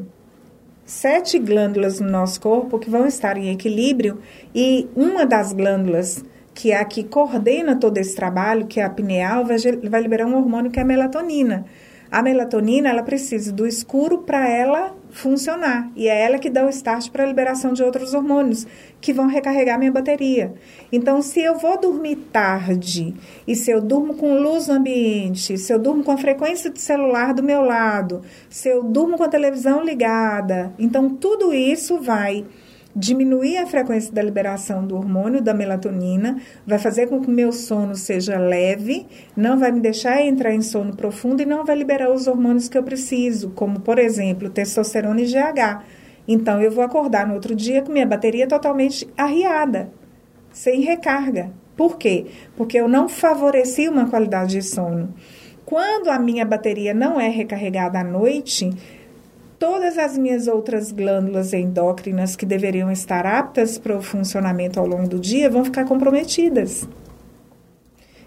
[0.86, 4.20] sete glândulas no nosso corpo que vão estar em equilíbrio
[4.54, 6.24] e uma das glândulas
[6.58, 10.26] que é a que coordena todo esse trabalho, que é a pineal, vai, vai liberar
[10.26, 11.66] um hormônio que é a melatonina.
[12.10, 15.92] A melatonina, ela precisa do escuro para ela funcionar.
[15.96, 18.66] E é ela que dá o start para a liberação de outros hormônios
[19.00, 20.56] que vão recarregar minha bateria.
[20.92, 23.14] Então, se eu vou dormir tarde
[23.48, 26.80] e se eu durmo com luz no ambiente, se eu durmo com a frequência do
[26.80, 32.48] celular do meu lado, se eu durmo com a televisão ligada, então tudo isso vai
[32.98, 37.52] diminuir a frequência da liberação do hormônio da melatonina, vai fazer com que o meu
[37.52, 42.12] sono seja leve, não vai me deixar entrar em sono profundo e não vai liberar
[42.12, 45.84] os hormônios que eu preciso, como, por exemplo, testosterona e GH.
[46.28, 49.92] Então, eu vou acordar no outro dia com minha bateria totalmente arriada,
[50.52, 51.52] sem recarga.
[51.76, 52.26] Por quê?
[52.56, 55.14] Porque eu não favoreci uma qualidade de sono.
[55.64, 58.72] Quando a minha bateria não é recarregada à noite,
[59.60, 65.08] todas as minhas outras glândulas endócrinas que deveriam estar aptas para o funcionamento ao longo
[65.08, 66.88] do dia vão ficar comprometidas.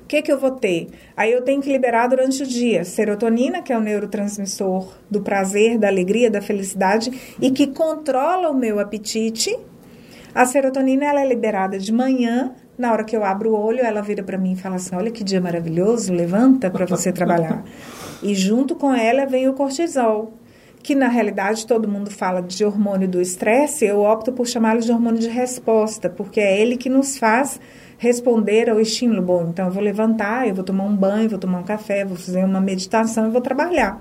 [0.03, 0.89] O que, que eu vou ter?
[1.16, 5.78] Aí eu tenho que liberar durante o dia serotonina, que é o neurotransmissor do prazer,
[5.78, 9.57] da alegria, da felicidade e que controla o meu apetite.
[10.35, 12.53] A serotonina ela é liberada de manhã.
[12.76, 15.12] Na hora que eu abro o olho, ela vira para mim e fala assim: Olha
[15.12, 17.64] que dia maravilhoso, levanta para você trabalhar.
[18.22, 20.35] E junto com ela vem o cortisol,
[20.83, 24.91] que na realidade todo mundo fala de hormônio do estresse, eu opto por chamá-lo de
[24.91, 27.61] hormônio de resposta, porque é ele que nos faz
[27.99, 29.20] responder ao estímulo.
[29.20, 32.16] Bom, então eu vou levantar, eu vou tomar um banho, vou tomar um café, vou
[32.16, 34.01] fazer uma meditação e vou trabalhar.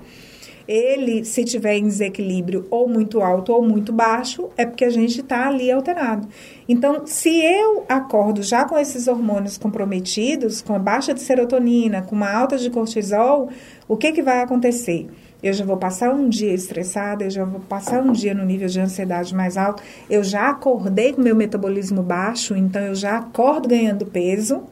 [0.66, 5.20] Ele, se tiver em desequilíbrio ou muito alto ou muito baixo, é porque a gente
[5.20, 6.28] está ali alterado.
[6.68, 12.14] Então, se eu acordo já com esses hormônios comprometidos, com a baixa de serotonina, com
[12.14, 13.48] uma alta de cortisol,
[13.88, 15.08] o que, que vai acontecer?
[15.42, 18.68] Eu já vou passar um dia estressada, eu já vou passar um dia no nível
[18.68, 23.68] de ansiedade mais alto, eu já acordei com meu metabolismo baixo, então eu já acordo
[23.68, 24.62] ganhando peso,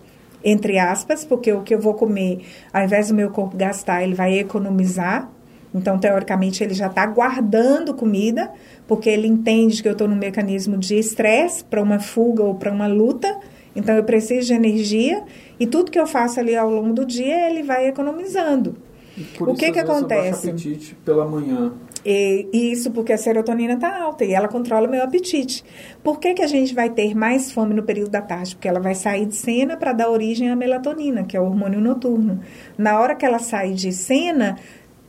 [0.44, 4.14] entre aspas, porque o que eu vou comer, ao invés do meu corpo gastar, ele
[4.14, 5.28] vai economizar.
[5.74, 8.50] Então, teoricamente, ele já está guardando comida,
[8.86, 12.72] porque ele entende que eu estou num mecanismo de estresse para uma fuga ou para
[12.72, 13.38] uma luta.
[13.76, 15.22] Então, eu preciso de energia
[15.60, 18.87] e tudo que eu faço ali ao longo do dia, ele vai economizando.
[19.36, 20.50] Por o que que acontece?
[20.50, 21.72] apetite pela manhã.
[22.04, 25.64] E, isso porque a serotonina está alta e ela controla o meu apetite.
[26.02, 28.54] Por que, que a gente vai ter mais fome no período da tarde?
[28.54, 31.80] Porque ela vai sair de cena para dar origem à melatonina, que é o hormônio
[31.80, 32.40] noturno.
[32.76, 34.56] Na hora que ela sai de cena,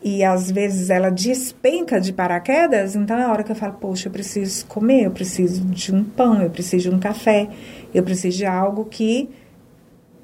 [0.01, 4.07] e às vezes ela despenca de paraquedas, então é a hora que eu falo, poxa,
[4.07, 7.49] eu preciso comer, eu preciso de um pão, eu preciso de um café,
[7.93, 9.29] eu preciso de algo que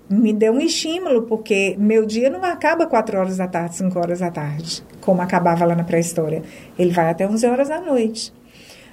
[0.10, 4.20] me deu um estímulo, porque meu dia não acaba 4 horas da tarde, 5 horas
[4.20, 6.44] da tarde, como acabava lá na pré-história.
[6.78, 8.34] Ele vai até 11 horas da noite.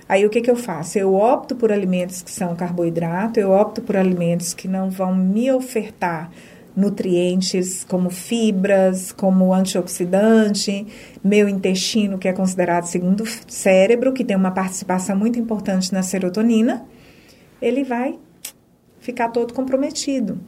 [0.09, 0.99] Aí o que, que eu faço?
[0.99, 5.51] Eu opto por alimentos que são carboidrato, eu opto por alimentos que não vão me
[5.51, 6.31] ofertar
[6.77, 10.87] nutrientes como fibras, como antioxidante,
[11.23, 16.85] meu intestino, que é considerado segundo cérebro, que tem uma participação muito importante na serotonina,
[17.61, 18.19] ele vai
[19.01, 20.41] ficar todo comprometido.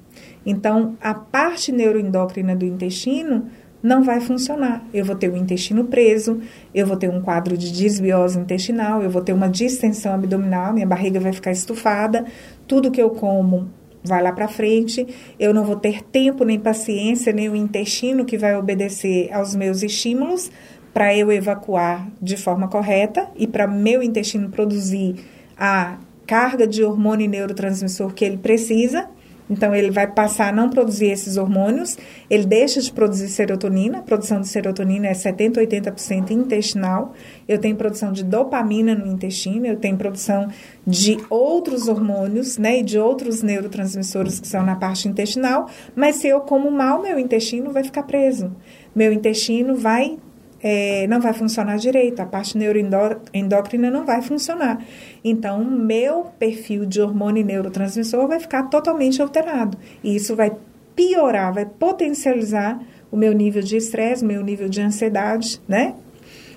[0.44, 3.46] Então, a parte neuroendócrina do intestino
[3.82, 4.82] não vai funcionar.
[4.94, 6.40] Eu vou ter o intestino preso,
[6.74, 10.86] eu vou ter um quadro de desbiose intestinal, eu vou ter uma distensão abdominal, minha
[10.86, 12.24] barriga vai ficar estufada,
[12.66, 13.68] tudo que eu como
[14.02, 15.06] vai lá para frente,
[15.38, 19.82] eu não vou ter tempo nem paciência, nem o intestino que vai obedecer aos meus
[19.82, 20.50] estímulos
[20.92, 25.16] para eu evacuar de forma correta e para meu intestino produzir
[25.58, 29.08] a carga de hormônio e neurotransmissor que ele precisa.
[29.48, 31.98] Então, ele vai passar a não produzir esses hormônios,
[32.30, 37.12] ele deixa de produzir serotonina, a produção de serotonina é 70%, 80% intestinal.
[37.46, 40.48] Eu tenho produção de dopamina no intestino, eu tenho produção
[40.86, 46.28] de outros hormônios, né, e de outros neurotransmissores que são na parte intestinal, mas se
[46.28, 48.52] eu como mal, meu intestino vai ficar preso.
[48.94, 50.18] Meu intestino vai
[50.66, 54.82] é, não vai funcionar direito, a parte neuroendócrina não vai funcionar.
[55.22, 59.76] Então, o meu perfil de hormônio e neurotransmissor vai ficar totalmente alterado.
[60.02, 60.52] E isso vai
[60.96, 62.80] piorar, vai potencializar
[63.12, 65.96] o meu nível de estresse, o meu nível de ansiedade, né?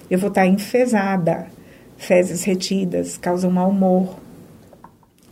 [0.09, 1.47] Eu vou estar enfesada,
[1.97, 4.15] fezes retidas, causam mau humor,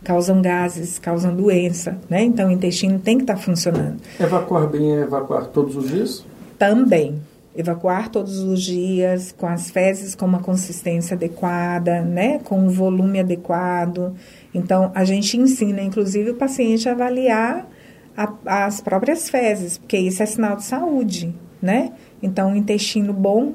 [0.03, 2.23] causam gases, causam doença, né?
[2.23, 4.01] Então, o intestino tem que estar funcionando.
[4.19, 6.25] Evacuar bem é evacuar todos os dias?
[6.59, 7.21] Também
[7.55, 13.19] evacuar todos os dias, com as fezes com uma consistência adequada, né, com um volume
[13.19, 14.13] adequado.
[14.53, 17.67] Então, a gente ensina, inclusive, o paciente a avaliar
[18.15, 21.93] a, as próprias fezes, porque isso é sinal de saúde, né?
[22.21, 23.53] Então, o intestino bom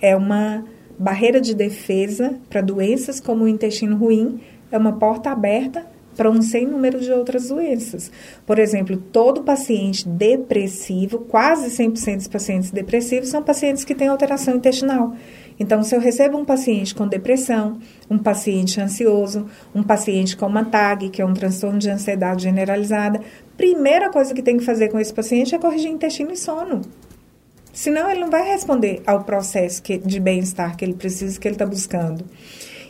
[0.00, 0.64] é uma
[0.98, 4.40] barreira de defesa para doenças como o intestino ruim,
[4.70, 8.10] é uma porta aberta para um sem número de outras doenças.
[8.46, 14.56] Por exemplo, todo paciente depressivo, quase 100% dos pacientes depressivos são pacientes que têm alteração
[14.56, 15.14] intestinal.
[15.58, 17.78] Então, se eu recebo um paciente com depressão,
[18.10, 23.20] um paciente ansioso, um paciente com uma TAG, que é um transtorno de ansiedade generalizada,
[23.56, 26.82] primeira coisa que tem que fazer com esse paciente é corrigir intestino e sono.
[27.72, 31.56] Senão, ele não vai responder ao processo que, de bem-estar que ele precisa, que ele
[31.56, 32.24] está buscando.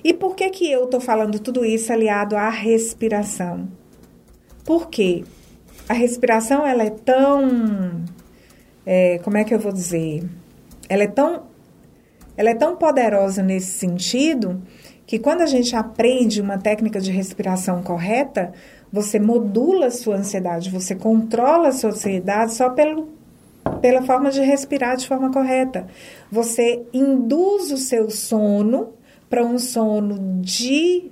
[0.04, 3.66] E por que, que eu estou falando tudo isso aliado à respiração?
[4.62, 5.24] Por quê?
[5.88, 8.04] A respiração, ela é tão...
[8.86, 10.22] É, como é que eu vou dizer?
[10.88, 11.54] Ela é tão
[12.36, 14.60] ela é tão poderosa nesse sentido
[15.06, 18.52] que quando a gente aprende uma técnica de respiração correta,
[18.92, 23.08] você modula a sua ansiedade, você controla a sua ansiedade só pelo,
[23.80, 25.86] pela forma de respirar de forma correta.
[26.30, 28.94] Você induz o seu sono
[29.28, 31.10] para um sono de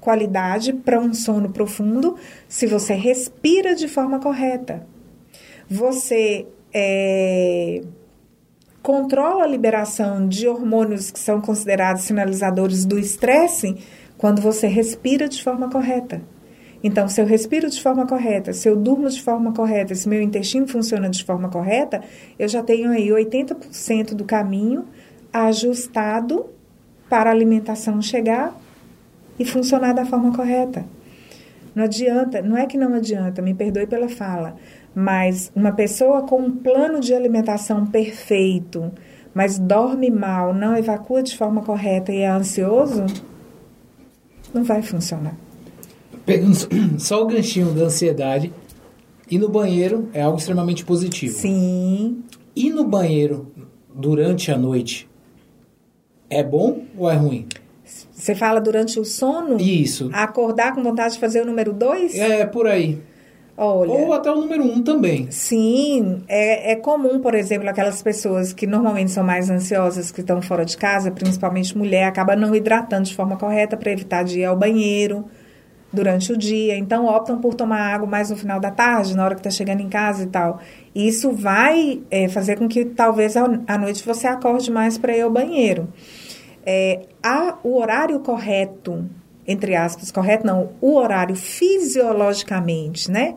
[0.00, 2.16] qualidade, para um sono profundo,
[2.48, 4.86] se você respira de forma correta.
[5.68, 7.82] Você é,
[8.82, 13.76] controla a liberação de hormônios que são considerados sinalizadores do estresse
[14.18, 16.20] quando você respira de forma correta.
[16.82, 20.20] Então, se eu respiro de forma correta, se eu durmo de forma correta, se meu
[20.20, 22.02] intestino funciona de forma correta,
[22.38, 24.84] eu já tenho aí 80% do caminho
[25.32, 26.50] ajustado
[27.08, 28.54] para a alimentação chegar
[29.38, 30.84] e funcionar da forma correta.
[31.74, 34.56] Não adianta, não é que não adianta, me perdoe pela fala,
[34.94, 38.92] mas uma pessoa com um plano de alimentação perfeito,
[39.34, 43.04] mas dorme mal, não evacua de forma correta e é ansioso,
[44.52, 45.36] não vai funcionar.
[46.24, 46.56] Pegando
[46.98, 48.52] só o ganchinho da ansiedade,
[49.28, 51.34] ir no banheiro é algo extremamente positivo.
[51.34, 52.22] Sim.
[52.54, 53.52] Ir no banheiro
[53.92, 55.08] durante a noite
[56.34, 57.46] é bom ou é ruim?
[58.12, 59.60] Você fala durante o sono?
[59.60, 60.10] Isso.
[60.12, 62.14] Acordar com vontade de fazer o número dois?
[62.14, 62.98] É, por aí.
[63.56, 65.30] Olha, Ou até o número um também.
[65.30, 70.42] Sim, é, é comum, por exemplo, aquelas pessoas que normalmente são mais ansiosas, que estão
[70.42, 74.44] fora de casa, principalmente mulher, acaba não hidratando de forma correta para evitar de ir
[74.44, 75.24] ao banheiro
[75.92, 76.76] durante o dia.
[76.76, 79.80] Então, optam por tomar água mais no final da tarde, na hora que está chegando
[79.80, 80.58] em casa e tal.
[80.92, 85.20] E isso vai é, fazer com que talvez à noite você acorde mais para ir
[85.20, 85.88] ao banheiro.
[86.66, 87.02] É,
[87.62, 89.04] o horário correto
[89.46, 90.46] entre aspas, correto?
[90.46, 93.36] Não, o horário fisiologicamente, né?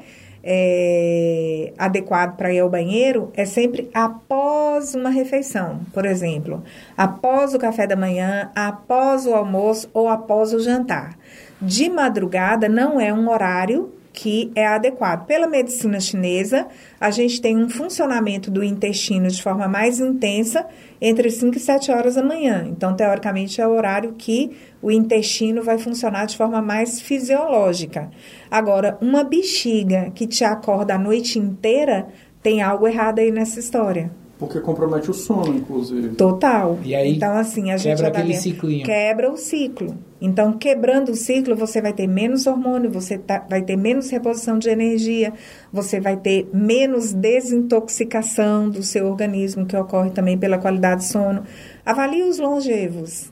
[0.50, 6.64] É, adequado para ir ao banheiro é sempre após uma refeição, por exemplo,
[6.96, 11.18] após o café da manhã, após o almoço ou após o jantar.
[11.62, 15.26] De madrugada não é um horário que é adequado.
[15.26, 16.68] Pela medicina chinesa,
[17.00, 20.66] a gente tem um funcionamento do intestino de forma mais intensa
[21.02, 22.66] entre 5 e 7 horas da manhã.
[22.68, 28.10] Então, teoricamente, é o horário que o intestino vai funcionar de forma mais fisiológica.
[28.50, 32.08] Agora, uma bexiga que te acorda a noite inteira,
[32.42, 34.12] tem algo errado aí nessa história.
[34.40, 36.10] Porque compromete o sono, inclusive.
[36.10, 36.78] Total.
[36.84, 38.86] E aí, então, assim, a gente quebra aquele ciclinho.
[38.86, 39.98] Quebra o ciclo.
[40.22, 44.60] Então, quebrando o ciclo, você vai ter menos hormônio, você tá- vai ter menos reposição
[44.60, 45.34] de energia,
[45.74, 51.44] você vai ter menos desintoxicação do seu organismo, que ocorre também pela qualidade de sono.
[51.86, 53.32] Avalie os longevos.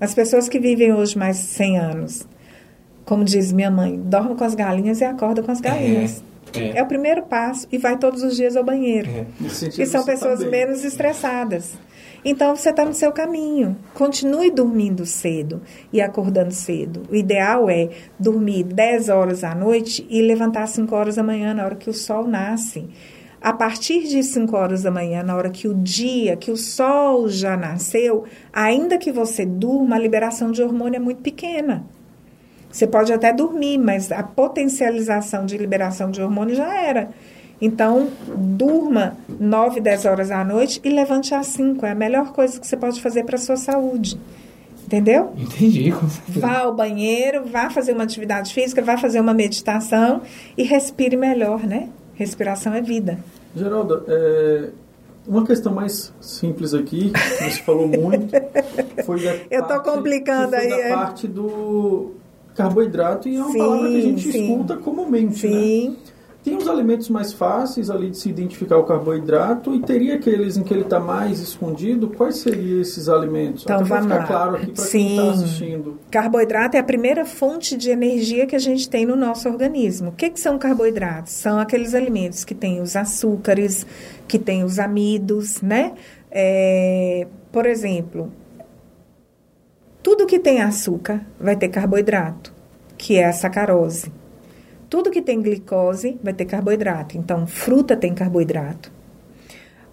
[0.00, 2.28] As pessoas que vivem hoje mais de 100 anos.
[3.04, 6.20] Como diz minha mãe, dorme com as galinhas e acorda com as galinhas.
[6.20, 9.08] É, É o primeiro passo e vai todos os dias ao banheiro.
[9.08, 9.82] é.
[9.82, 10.50] E são tá pessoas bem.
[10.50, 11.74] menos estressadas.
[12.24, 13.76] Então você está no seu caminho.
[13.92, 15.60] Continue dormindo cedo
[15.92, 17.02] e acordando cedo.
[17.10, 21.52] O ideal é dormir 10 horas à noite e levantar às 5 horas da manhã,
[21.52, 22.88] na hora que o sol nasce.
[23.42, 27.28] A partir de 5 horas da manhã, na hora que o dia, que o sol
[27.28, 31.84] já nasceu, ainda que você durma, a liberação de hormônio é muito pequena.
[32.74, 37.10] Você pode até dormir, mas a potencialização de liberação de hormônio já era.
[37.60, 41.86] Então, durma 9, 10 horas à noite e levante às 5.
[41.86, 44.18] É a melhor coisa que você pode fazer para a sua saúde.
[44.84, 45.32] Entendeu?
[45.38, 45.92] Entendi.
[45.92, 46.40] com certeza.
[46.40, 50.22] Vá ao banheiro, vá fazer uma atividade física, vá fazer uma meditação
[50.58, 51.88] e respire melhor, né?
[52.14, 53.20] Respiração é vida.
[53.54, 54.70] Geralda, é,
[55.28, 58.34] uma questão mais simples aqui, que você falou muito,
[59.06, 60.88] foi da Eu tô parte- complicando que foi aí, da é.
[60.92, 62.10] parte do
[62.54, 64.42] carboidrato e é uma Sim, palavra que a gente sim.
[64.42, 65.60] escuta comumente, né?
[65.60, 65.96] Sim.
[66.44, 70.62] Tem os alimentos mais fáceis ali de se identificar o carboidrato e teria aqueles em
[70.62, 72.08] que ele está mais escondido.
[72.08, 73.62] Quais seriam esses alimentos?
[73.62, 75.98] Então, Até vamos ficar claro aqui para quem está assistindo.
[76.10, 80.10] Carboidrato é a primeira fonte de energia que a gente tem no nosso organismo.
[80.10, 81.32] O que, que são carboidratos?
[81.32, 83.86] São aqueles alimentos que têm os açúcares,
[84.28, 85.94] que têm os amidos, né?
[86.30, 88.30] É, por exemplo,
[90.04, 92.52] tudo que tem açúcar vai ter carboidrato,
[92.94, 94.12] que é a sacarose.
[94.90, 97.16] Tudo que tem glicose vai ter carboidrato.
[97.16, 98.92] Então, fruta tem carboidrato.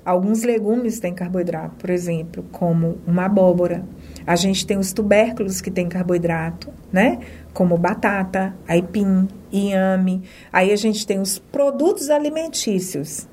[0.04, 3.86] Alguns legumes têm carboidrato, por exemplo, como uma abóbora.
[4.28, 7.20] A gente tem os tubérculos que têm carboidrato, né?
[7.54, 10.24] Como batata, aipim, inhame.
[10.52, 13.30] Aí a gente tem os produtos alimentícios,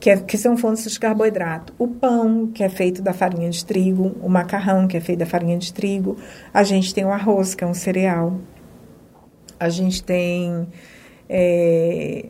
[0.00, 1.74] que, é, que são fontes de carboidrato.
[1.78, 4.16] O pão, que é feito da farinha de trigo.
[4.22, 6.16] O macarrão, que é feito da farinha de trigo.
[6.52, 8.40] A gente tem o arroz, que é um cereal.
[9.58, 10.66] A gente tem...
[11.28, 12.26] É,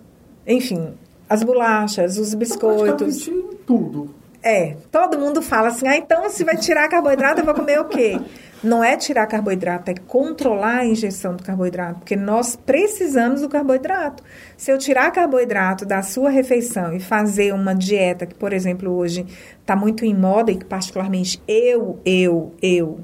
[0.47, 0.95] enfim,
[1.29, 3.31] as bolachas, os biscoitos.
[3.65, 4.20] tudo.
[4.43, 7.85] É, todo mundo fala assim, ah, então se vai tirar carboidrato, eu vou comer o
[7.85, 8.19] quê?
[8.63, 14.23] Não é tirar carboidrato, é controlar a ingestão do carboidrato, porque nós precisamos do carboidrato.
[14.57, 19.27] Se eu tirar carboidrato da sua refeição e fazer uma dieta que, por exemplo, hoje
[19.61, 23.01] está muito em moda e que particularmente eu, eu, eu,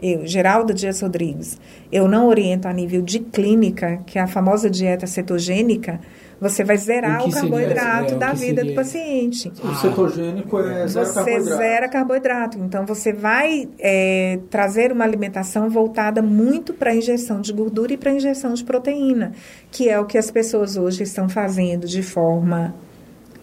[0.00, 1.58] eu, Geralda Dias Rodrigues,
[1.92, 6.00] eu não oriento a nível de clínica, que é a famosa dieta cetogênica,
[6.40, 8.64] você vai zerar o, o carboidrato é, da vida seria?
[8.64, 9.52] do paciente.
[9.62, 11.44] O cetogênico é zero você carboidrato.
[11.44, 12.58] Você zera carboidrato.
[12.58, 17.96] Então, você vai é, trazer uma alimentação voltada muito para a injeção de gordura e
[17.96, 19.32] para a injeção de proteína,
[19.70, 22.74] que é o que as pessoas hoje estão fazendo de forma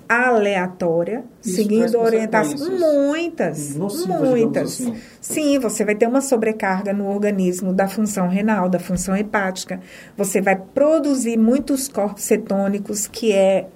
[0.07, 2.61] aleatória, Isso seguindo orientações.
[2.69, 4.73] Muitas, muitas.
[4.73, 4.95] Assim.
[5.19, 9.79] Sim, você vai ter uma sobrecarga no organismo da função renal, da função hepática.
[10.17, 13.67] Você vai produzir muitos corpos cetônicos, que é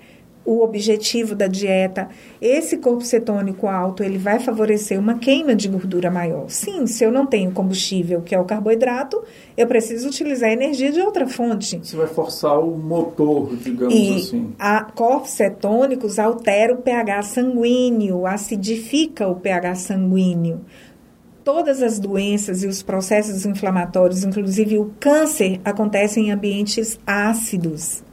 [0.49, 2.09] o objetivo da dieta,
[2.41, 6.49] esse corpo cetônico alto, ele vai favorecer uma queima de gordura maior.
[6.49, 9.23] Sim, se eu não tenho combustível, que é o carboidrato,
[9.55, 11.79] eu preciso utilizar energia de outra fonte.
[11.83, 14.51] Você vai forçar o motor, digamos e assim.
[14.57, 20.61] A corpos cetônicos altera o pH sanguíneo, acidifica o pH sanguíneo
[21.43, 28.03] todas as doenças e os processos inflamatórios, inclusive o câncer, acontecem em ambientes ácidos.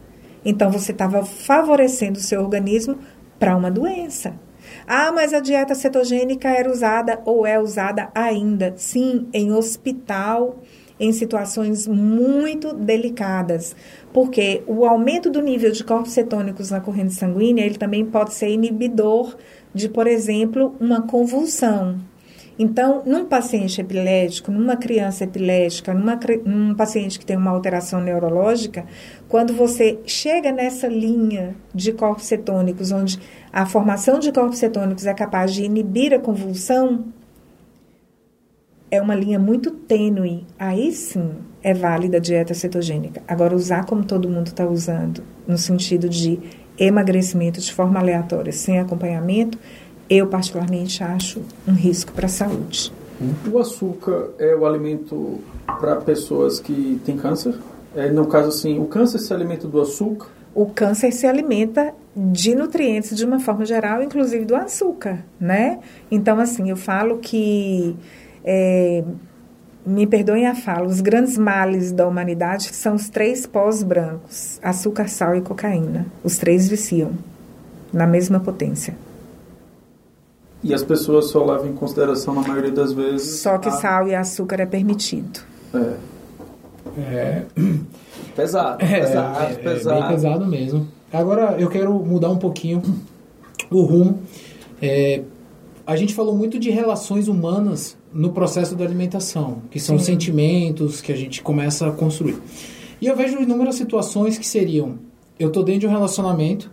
[0.46, 2.96] Então você estava favorecendo o seu organismo
[3.36, 4.34] para uma doença.
[4.86, 8.72] Ah, mas a dieta cetogênica era usada ou é usada ainda?
[8.76, 10.62] Sim, em hospital,
[11.00, 13.74] em situações muito delicadas,
[14.12, 18.48] porque o aumento do nível de corpos cetônicos na corrente sanguínea, ele também pode ser
[18.48, 19.36] inibidor
[19.74, 21.98] de, por exemplo, uma convulsão.
[22.58, 28.86] Então, num paciente epilético, numa criança epilética, numa, num paciente que tem uma alteração neurológica,
[29.28, 33.18] quando você chega nessa linha de corpos cetônicos, onde
[33.52, 37.04] a formação de corpos cetônicos é capaz de inibir a convulsão,
[38.90, 40.46] é uma linha muito tênue.
[40.58, 41.32] Aí sim
[41.62, 43.22] é válida a dieta cetogênica.
[43.28, 46.38] Agora, usar como todo mundo está usando, no sentido de
[46.78, 49.58] emagrecimento de forma aleatória, sem acompanhamento,
[50.08, 52.92] eu particularmente acho um risco para a saúde.
[53.50, 55.40] O açúcar é o alimento
[55.80, 57.54] para pessoas que têm câncer?
[57.94, 60.28] É, no caso assim, o câncer se alimenta do açúcar?
[60.54, 65.78] O câncer se alimenta de nutrientes de uma forma geral, inclusive do açúcar, né?
[66.10, 67.94] Então, assim, eu falo que,
[68.44, 69.02] é,
[69.84, 75.08] me perdoem a fala, os grandes males da humanidade são os três pós brancos, açúcar,
[75.08, 76.06] sal e cocaína.
[76.24, 77.12] Os três viciam
[77.92, 78.96] na mesma potência.
[80.66, 83.40] E as pessoas só levam em consideração, na maioria das vezes.
[83.40, 83.72] Só que a...
[83.72, 85.40] sal e açúcar é permitido.
[85.74, 85.94] É.
[86.98, 87.42] É.
[88.34, 89.96] Pesado, é, pesado, é, pesado.
[89.96, 90.88] É bem pesado mesmo.
[91.10, 92.82] Agora eu quero mudar um pouquinho
[93.70, 94.20] o rumo.
[94.80, 95.22] É,
[95.86, 100.04] a gente falou muito de relações humanas no processo da alimentação, que são Sim.
[100.04, 102.36] sentimentos que a gente começa a construir.
[103.00, 104.98] E eu vejo inúmeras situações que seriam:
[105.38, 106.70] eu tô dentro de um relacionamento.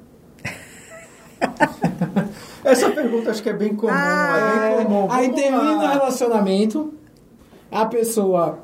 [2.73, 3.93] Essa pergunta acho que é bem comum.
[3.93, 5.07] Ah, é bem comum.
[5.09, 6.93] Aí termina o relacionamento,
[7.71, 8.59] a pessoa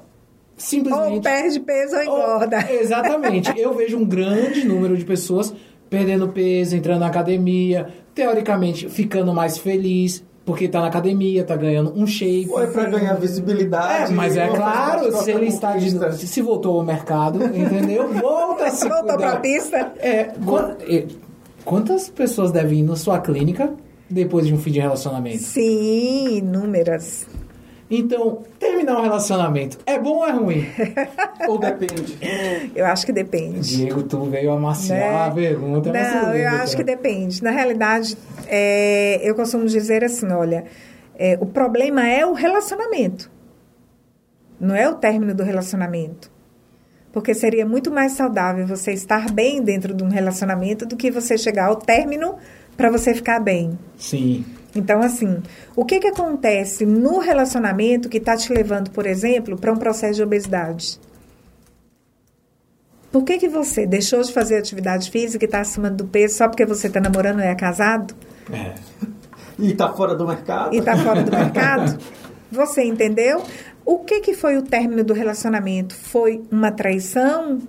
[0.58, 1.16] simplesmente.
[1.16, 2.68] Ou perde peso ou engorda.
[2.70, 3.54] Ou, exatamente.
[3.58, 5.54] Eu vejo um grande número de pessoas
[5.90, 11.94] perdendo peso, entrando na academia, teoricamente ficando mais feliz, porque está na academia, está ganhando
[11.96, 12.50] um shape.
[12.50, 14.12] Ou é para ganhar visibilidade.
[14.12, 18.12] É, mas é claro, se ele está de, se voltou ao mercado, entendeu?
[18.14, 19.94] Volta a se Voltou para a pista.
[19.98, 20.32] É,
[21.66, 23.74] quantas pessoas devem ir na sua clínica
[24.10, 25.44] depois de um fim de relacionamento?
[25.44, 27.28] Sim, inúmeras.
[27.92, 30.66] Então, terminar um relacionamento é bom ou é ruim?
[31.48, 32.18] ou depende?
[32.76, 33.62] Eu acho que depende.
[33.62, 35.26] Diego, tu veio amaciar né?
[35.26, 35.92] a pergunta.
[35.92, 37.44] Não, eu acho que depende.
[37.44, 38.16] Na realidade,
[38.48, 40.66] é, eu costumo dizer assim, olha,
[41.16, 43.32] é, o problema é o relacionamento.
[44.60, 46.32] Não é o término do relacionamento.
[47.12, 51.40] Porque seria muito mais saudável você estar bem dentro de um relacionamento do que você
[51.40, 52.36] chegar ao término
[52.80, 53.78] para você ficar bem.
[53.98, 54.46] Sim.
[54.74, 55.44] Então, assim,
[55.76, 60.14] o que, que acontece no relacionamento que está te levando, por exemplo, para um processo
[60.14, 60.98] de obesidade?
[63.12, 66.48] Por que, que você deixou de fazer atividade física e está acima do peso só
[66.48, 68.16] porque você está namorando ou é casado?
[68.50, 68.76] É.
[69.60, 70.74] E está fora do mercado.
[70.74, 72.02] E está fora do mercado?
[72.50, 73.44] Você entendeu?
[73.84, 75.94] O que, que foi o término do relacionamento?
[75.94, 77.60] Foi uma traição?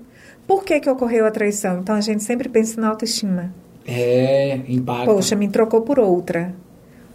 [0.46, 1.80] Por que, que ocorreu a traição?
[1.80, 3.52] Então a gente sempre pensa na autoestima.
[3.86, 5.06] É, impacta.
[5.06, 6.54] Poxa, me trocou por outra.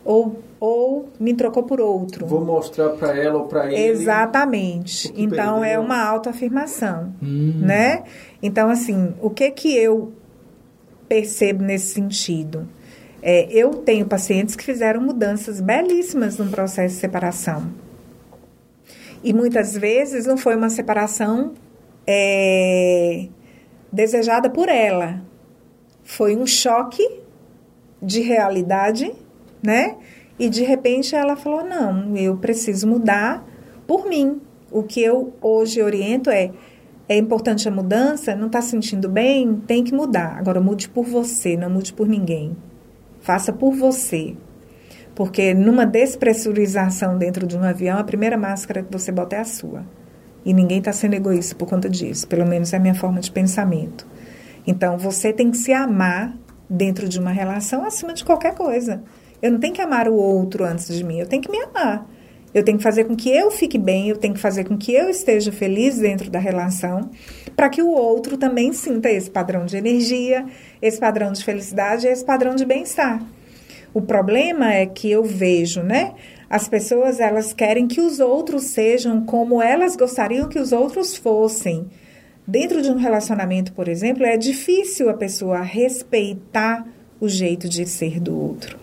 [0.03, 2.25] Ou, ou me trocou por outro.
[2.25, 3.75] Vou mostrar para ela ou para ele.
[3.75, 5.11] Exatamente.
[5.15, 5.63] Então perdeu.
[5.63, 7.53] é uma autoafirmação, hum.
[7.59, 8.03] né?
[8.41, 10.11] Então assim, o que que eu
[11.07, 12.67] percebo nesse sentido?
[13.21, 17.71] É, eu tenho pacientes que fizeram mudanças belíssimas no processo de separação.
[19.23, 21.53] E muitas vezes não foi uma separação
[22.05, 23.27] é,
[23.91, 25.21] desejada por ela.
[26.05, 27.03] Foi um choque
[28.01, 29.11] de realidade,
[29.61, 29.97] né?
[30.37, 33.43] E de repente ela falou: não, eu preciso mudar
[33.87, 34.39] por mim.
[34.71, 36.51] O que eu hoje oriento é:
[37.09, 40.37] é importante a mudança, não está sentindo bem, tem que mudar.
[40.37, 42.55] Agora mude por você, não mude por ninguém.
[43.19, 44.37] Faça por você.
[45.15, 49.45] Porque numa despressurização dentro de um avião, a primeira máscara que você bota é a
[49.45, 49.83] sua.
[50.45, 52.27] E ninguém está sendo egoísta por conta disso.
[52.27, 54.05] Pelo menos é a minha forma de pensamento.
[54.65, 56.35] Então, você tem que se amar
[56.69, 59.03] dentro de uma relação acima de qualquer coisa.
[59.41, 62.07] Eu não tenho que amar o outro antes de mim, eu tenho que me amar.
[62.53, 64.93] Eu tenho que fazer com que eu fique bem, eu tenho que fazer com que
[64.93, 67.09] eu esteja feliz dentro da relação,
[67.53, 70.45] para que o outro também sinta esse padrão de energia,
[70.81, 73.21] esse padrão de felicidade, esse padrão de bem-estar.
[73.93, 76.13] O problema é que eu vejo, né?
[76.49, 81.87] As pessoas elas querem que os outros sejam como elas gostariam que os outros fossem.
[82.47, 86.85] Dentro de um relacionamento, por exemplo, é difícil a pessoa respeitar
[87.19, 88.77] o jeito de ser do outro.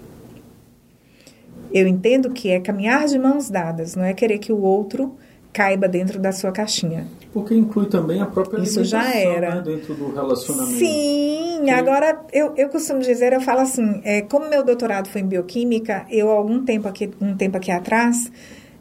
[1.72, 5.16] Eu entendo que é caminhar de mãos dadas, não é querer que o outro
[5.52, 7.06] caiba dentro da sua caixinha.
[7.32, 9.56] Porque inclui também a própria Isso já era.
[9.56, 10.78] Né, dentro do relacionamento.
[10.78, 15.26] Sim, agora eu, eu costumo dizer, eu falo assim, é, como meu doutorado foi em
[15.26, 18.30] bioquímica, eu algum tempo aqui, um tempo aqui atrás,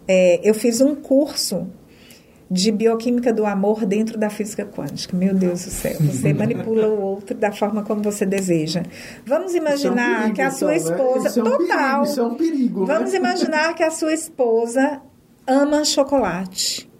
[0.07, 1.67] é, eu fiz um curso
[2.51, 5.15] de bioquímica do amor dentro da física quântica.
[5.15, 8.83] Meu Deus do céu, você manipula o outro da forma como você deseja.
[9.25, 11.23] Vamos imaginar é um perigo, que a sua então, esposa.
[11.23, 11.29] Né?
[11.29, 11.77] Isso é um total.
[11.77, 12.79] Perigo, isso é um perigo.
[12.81, 12.85] Né?
[12.93, 13.17] Vamos né?
[13.17, 15.01] imaginar que a sua esposa
[15.47, 16.91] ama chocolate.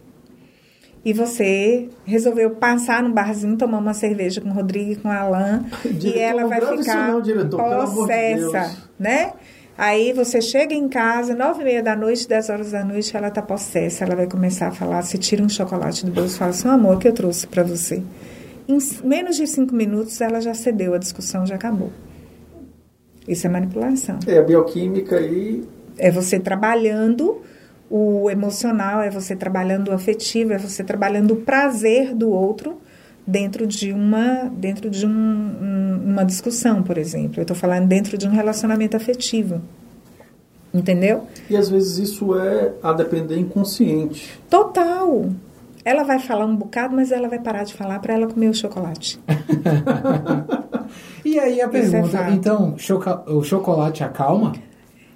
[1.04, 5.20] E você resolveu passar no barzinho, tomar uma cerveja com o Rodrigo e com a
[5.20, 5.66] Alain.
[6.02, 9.34] e ela vai ficar não, diretor, possessa, né?
[9.82, 13.32] Aí você chega em casa, nove e meia da noite, dez horas da noite, ela
[13.32, 14.06] tá possessa.
[14.06, 17.00] Ela vai começar a falar, você tira um chocolate do bolso e fala assim, amor,
[17.00, 18.04] que eu trouxe para você.
[18.68, 21.92] Em menos de cinco minutos, ela já cedeu, a discussão já acabou.
[23.28, 24.20] Isso é manipulação.
[24.28, 25.64] É, a bioquímica aí...
[25.98, 27.42] É você trabalhando
[27.90, 32.80] o emocional, é você trabalhando o afetivo, é você trabalhando o prazer do outro
[33.32, 37.40] dentro de uma dentro de um, um, uma discussão, por exemplo.
[37.40, 39.62] Eu estou falando dentro de um relacionamento afetivo.
[40.74, 41.28] Entendeu?
[41.50, 44.40] E às vezes isso é a depender inconsciente.
[44.50, 45.30] Total.
[45.84, 48.54] Ela vai falar um bocado, mas ela vai parar de falar para ela comer o
[48.54, 49.20] chocolate.
[51.26, 52.76] e aí a é pergunta, é então,
[53.28, 54.54] o chocolate acalma?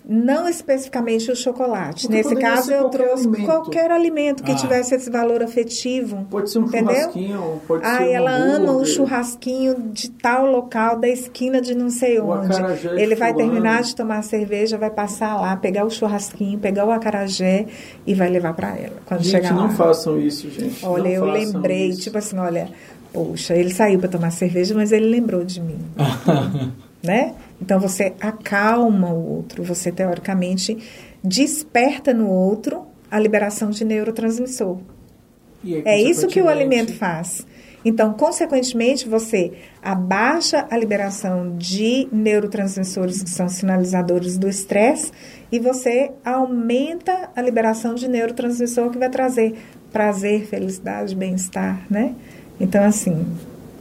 [0.08, 2.08] Não especificamente o chocolate.
[2.08, 3.45] Porque Nesse caso, eu trouxe alimento.
[3.45, 4.56] qualquer alimento que ah.
[4.56, 6.28] tivesse esse valor afetivo.
[6.30, 6.93] Pode ser um entendeu?
[6.93, 11.89] churrasquinho, pode ah, ser ela ama um churrasquinho de tal local, da esquina de não
[11.89, 12.56] sei onde.
[12.95, 17.66] Ele vai terminar de tomar cerveja, vai passar lá, pegar o churrasquinho, pegar o acarajé
[18.06, 18.97] e vai levar para ela.
[19.06, 20.86] Quando gente, chegar não façam isso, gente.
[20.86, 22.01] Olha, não eu lembrei, isso.
[22.01, 22.70] tipo assim, olha,
[23.12, 25.80] poxa, ele saiu para tomar cerveja, mas ele lembrou de mim.
[27.01, 27.34] né?
[27.62, 30.78] Então você acalma o outro, você teoricamente
[31.24, 34.80] desperta no outro a liberação de neurotransmissor.
[35.64, 37.45] Aí, é isso que o alimento faz.
[37.84, 45.12] Então, consequentemente, você abaixa a liberação de neurotransmissores que são sinalizadores do estresse
[45.51, 49.53] e você aumenta a liberação de neurotransmissor que vai trazer
[49.93, 52.16] prazer, felicidade, bem-estar, né?
[52.60, 53.24] Então, assim,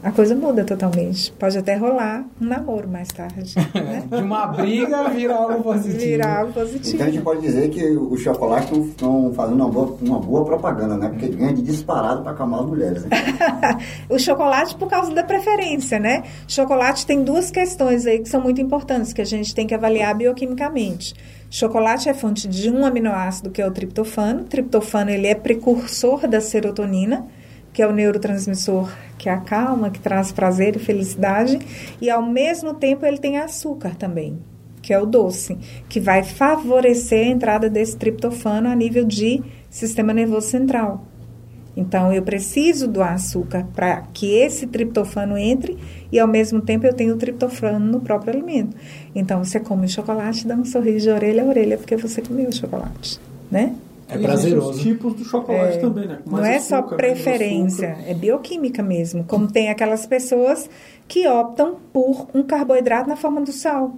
[0.04, 1.32] a coisa muda totalmente.
[1.32, 3.54] Pode até rolar um namoro mais tarde.
[3.74, 4.04] Né?
[4.08, 5.98] De uma briga vira algo positivo.
[5.98, 6.94] Vira algo positivo.
[6.94, 10.96] Então a gente pode dizer que os chocolates estão fazendo uma boa, uma boa propaganda,
[10.96, 11.08] né?
[11.08, 13.04] Porque ganha de disparado para acalmar as mulheres.
[13.04, 13.10] Né?
[14.08, 16.22] o chocolate por causa da preferência, né?
[16.46, 20.14] Chocolate tem duas questões aí que são muito importantes, que a gente tem que avaliar
[20.14, 21.14] bioquimicamente.
[21.50, 24.42] Chocolate é fonte de um aminoácido que é o triptofano.
[24.42, 27.26] O triptofano ele é precursor da serotonina
[27.74, 31.58] que é o neurotransmissor que acalma, que traz prazer e felicidade,
[32.00, 34.38] e ao mesmo tempo ele tem açúcar também,
[34.80, 35.58] que é o doce,
[35.88, 41.04] que vai favorecer a entrada desse triptofano a nível de sistema nervoso central.
[41.76, 45.76] Então, eu preciso do açúcar para que esse triptofano entre
[46.12, 48.76] e, ao mesmo tempo, eu tenho o triptofano no próprio alimento.
[49.12, 52.48] Então, você come o chocolate, dá um sorriso de orelha a orelha, porque você comeu
[52.48, 53.18] o chocolate,
[53.50, 53.74] né?
[54.14, 54.70] É prazeroso.
[54.70, 56.18] os tipos do chocolate É, também, né?
[56.24, 59.24] Com não mais é açúcar, só preferência, é bioquímica mesmo.
[59.24, 60.68] Como tem aquelas pessoas
[61.08, 63.94] que optam por um carboidrato na forma do sal.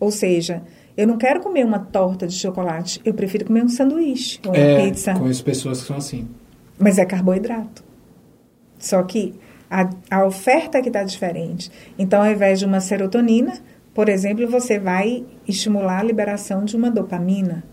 [0.00, 0.62] Ou seja,
[0.96, 4.56] eu não quero comer uma torta de chocolate, eu prefiro comer um sanduíche ou uma
[4.58, 5.14] É, pizza.
[5.14, 6.28] conheço pessoas que são assim.
[6.78, 7.82] Mas é carboidrato.
[8.78, 9.34] Só que
[9.70, 11.70] a, a oferta que está diferente.
[11.98, 13.54] Então, ao invés de uma serotonina,
[13.94, 17.64] por exemplo, você vai estimular a liberação de uma dopamina.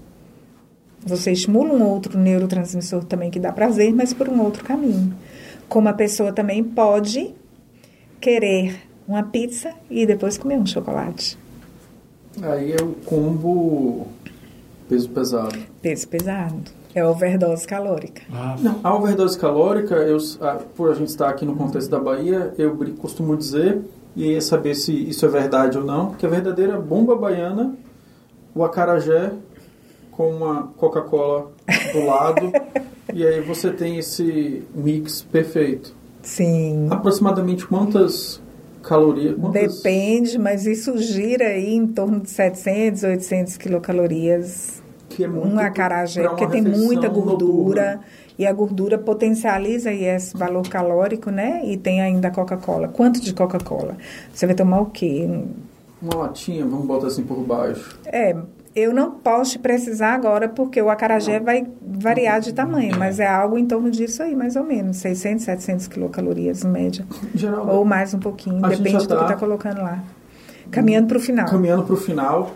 [1.05, 5.13] Você estimula um outro neurotransmissor também que dá prazer, mas por um outro caminho.
[5.67, 7.33] Como a pessoa também pode
[8.19, 8.75] querer
[9.07, 11.37] uma pizza e depois comer um chocolate.
[12.41, 14.07] Aí é o combo
[14.87, 15.57] peso pesado.
[15.81, 16.71] Peso pesado.
[16.93, 18.21] É overdose calórica.
[18.31, 20.17] Ah, Não, a overdose calórica, eu,
[20.75, 23.81] por a gente estar aqui no contexto da Bahia, eu costumo dizer,
[24.15, 27.73] e saber se isso é verdade ou não, que a verdadeira bomba baiana,
[28.53, 29.31] o acarajé
[30.21, 31.51] com uma Coca-Cola
[31.91, 32.51] do lado,
[33.11, 35.95] e aí você tem esse mix perfeito.
[36.21, 36.87] Sim.
[36.91, 38.39] Aproximadamente quantas
[38.83, 39.35] calorias?
[39.35, 39.77] Quantas...
[39.77, 44.83] Depende, mas isso gira aí em torno de 700, 800 quilocalorias.
[45.09, 47.95] Que é muito Um acarajé, porque tem muita gordura.
[47.95, 48.01] noturna.
[48.37, 51.61] E a gordura potencializa esse valor calórico, né?
[51.65, 52.87] E tem ainda a Coca-Cola.
[52.87, 53.97] Quanto de Coca-Cola?
[54.31, 55.27] Você vai tomar o quê?
[56.01, 57.99] Uma latinha, vamos botar assim por baixo.
[58.05, 58.35] É,
[58.75, 63.27] eu não posso te precisar agora porque o acarajé vai variar de tamanho, mas é
[63.27, 64.97] algo em torno disso aí, mais ou menos.
[64.97, 67.05] 600, 700 quilocalorias, em média.
[67.67, 69.99] Ou mais um pouquinho, depende já do que tá está colocando lá.
[70.69, 71.45] Caminhando para o final.
[71.47, 72.51] caminhando para o final,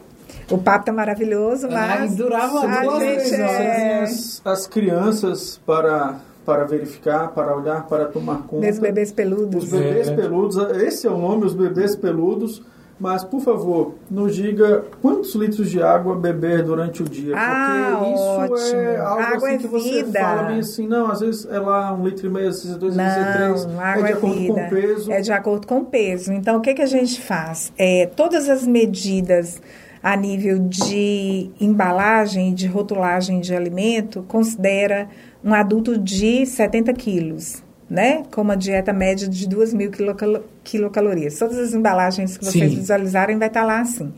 [0.49, 4.03] O papo tá maravilhoso, Ai, mas durava a duas tem é...
[4.03, 8.61] as, as crianças para, para verificar, para olhar, para tomar conta.
[8.61, 9.69] Meus bebês Os peludos.
[9.69, 10.15] bebês É.
[10.15, 12.61] peludos, esse é o nome, os bebês peludos.
[12.97, 17.33] Mas, por favor, nos diga quantos litros de água beber durante o dia.
[17.35, 19.05] Ah, porque isso é ótimo.
[19.05, 20.19] algo Água assim é que você vida.
[20.19, 22.79] fala bem assim, não, às vezes é lá um litro e meio, às vezes é
[22.79, 23.65] dois, às vezes é três.
[23.65, 24.53] Não, é água de é acordo vida.
[24.53, 25.11] com o peso.
[25.11, 26.31] É de acordo com o peso.
[26.31, 27.73] Então, o que, que a gente faz?
[27.77, 29.61] É, todas as medidas
[30.01, 35.09] a nível de embalagem, de rotulagem de alimento, considera
[35.43, 38.23] um adulto de 70 quilos, né?
[38.33, 41.39] Com uma dieta média de 2 mil quilocalo- quilocalorias.
[41.39, 42.77] Todas as embalagens que vocês Sim.
[42.77, 44.11] visualizarem vai estar lá assim.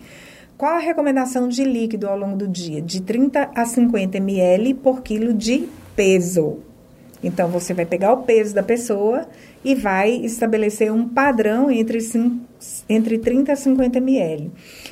[0.57, 2.81] Qual a recomendação de líquido ao longo do dia?
[2.81, 6.59] De 30 a 50 ml por quilo de peso.
[7.23, 9.27] Então, você vai pegar o peso da pessoa
[9.63, 11.99] e vai estabelecer um padrão entre,
[12.87, 14.51] entre 30 a 50 ml.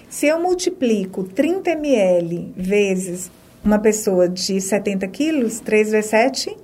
[0.10, 3.32] Se eu multiplico 30 ml vezes
[3.64, 6.58] uma pessoa de 70 quilos, 3 vezes 7,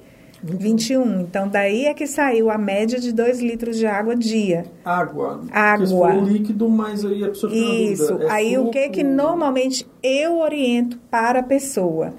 [0.44, 1.22] 21.
[1.22, 4.66] Então, daí é que saiu a média de 2 litros de água dia.
[4.84, 5.42] Água.
[5.52, 6.14] Água.
[6.14, 8.22] Porque líquido, mas aí a pessoa fica Isso.
[8.22, 8.94] é Aí, o que suco?
[8.94, 12.14] que normalmente eu oriento para a pessoa?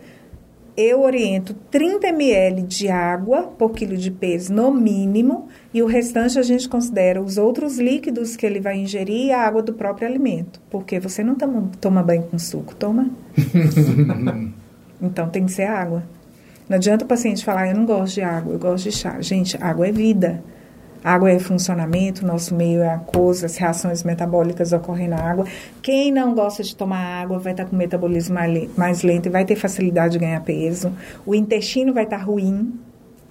[0.74, 6.38] Eu oriento 30 ml de água por quilo de peso no mínimo e o restante
[6.38, 10.08] a gente considera os outros líquidos que ele vai ingerir e a água do próprio
[10.08, 10.62] alimento.
[10.70, 13.10] Porque você não toma, toma banho com suco, toma?
[15.02, 16.02] então tem que ser água.
[16.72, 19.20] Não adianta o paciente falar, eu não gosto de água, eu gosto de chá.
[19.20, 20.42] Gente, água é vida.
[21.04, 25.44] Água é funcionamento, nosso meio é aquoso, as reações metabólicas ocorrem na água.
[25.82, 29.26] Quem não gosta de tomar água vai estar com o metabolismo mais le- mais lento
[29.26, 30.90] e vai ter facilidade de ganhar peso.
[31.26, 32.72] O intestino vai estar ruim,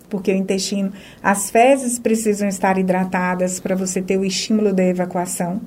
[0.07, 0.91] porque o intestino,
[1.23, 5.61] as fezes precisam estar hidratadas para você ter o estímulo da evacuação.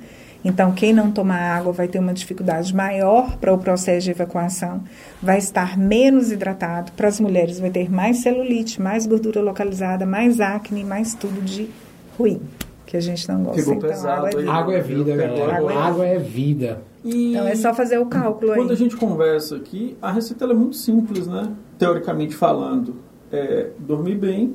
[0.44, 4.82] Então, quem não toma água vai ter uma dificuldade maior para o processo de evacuação,
[5.22, 6.92] vai estar menos hidratado.
[6.92, 11.70] Para as mulheres, vai ter mais celulite, mais gordura localizada, mais acne, mais tudo de
[12.18, 12.42] ruim,
[12.84, 13.60] que a gente não gosta.
[13.60, 14.48] Pegou então, pesado água é.
[14.48, 15.56] Água é vida, galera.
[15.56, 15.72] água.
[15.72, 16.82] Água é vida.
[17.02, 18.58] E Então, é só fazer o cálculo aí.
[18.58, 21.50] Quando a gente conversa aqui, a receita ela é muito simples, né?
[21.78, 22.96] Teoricamente falando.
[23.32, 24.54] É dormir bem,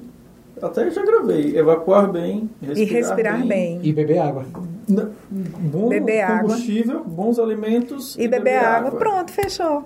[0.62, 3.80] até já gravei, evacuar bem, respirar, E respirar bem.
[3.84, 4.46] E beber água.
[4.90, 6.50] Bom Beber água.
[6.50, 9.84] combustível, bons alimentos E beber água, pronto, fechou.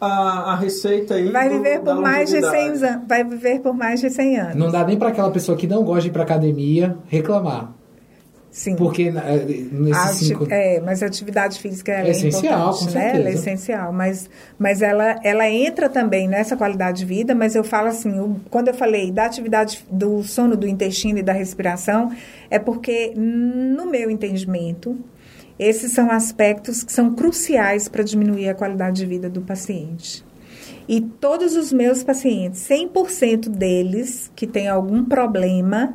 [0.00, 2.84] A, a receita aí Vai do- viver da por mais de 100 longevidade.
[2.94, 3.08] anos.
[3.08, 4.54] Vai viver por mais de 100 anos.
[4.56, 7.72] Não dá nem pra aquela pessoa que não gosta de ir pra academia reclamar.
[8.56, 8.74] Sim.
[8.74, 10.46] Porque eh, nesses cinco...
[10.48, 13.12] É, mas a atividade física É é, essencial, com né?
[13.16, 17.62] Ela é essencial, mas, mas ela, ela entra também nessa qualidade de vida, mas eu
[17.62, 22.10] falo assim, o- quando eu falei da atividade do sono, do intestino e da respiração,
[22.50, 24.96] é porque, no meu entendimento,
[25.58, 30.24] esses são aspectos que são cruciais para diminuir a qualidade de vida do paciente.
[30.88, 35.94] E todos os meus pacientes, 100% deles que têm algum problema,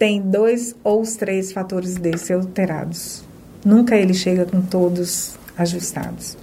[0.00, 3.22] tem dois ou os três fatores desses alterados.
[3.62, 6.38] Nunca ele chega com todos ajustados.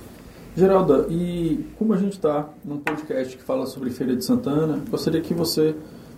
[0.55, 5.21] Geralda, e como a gente está num podcast que fala sobre Feira de Santana, gostaria
[5.21, 5.75] que você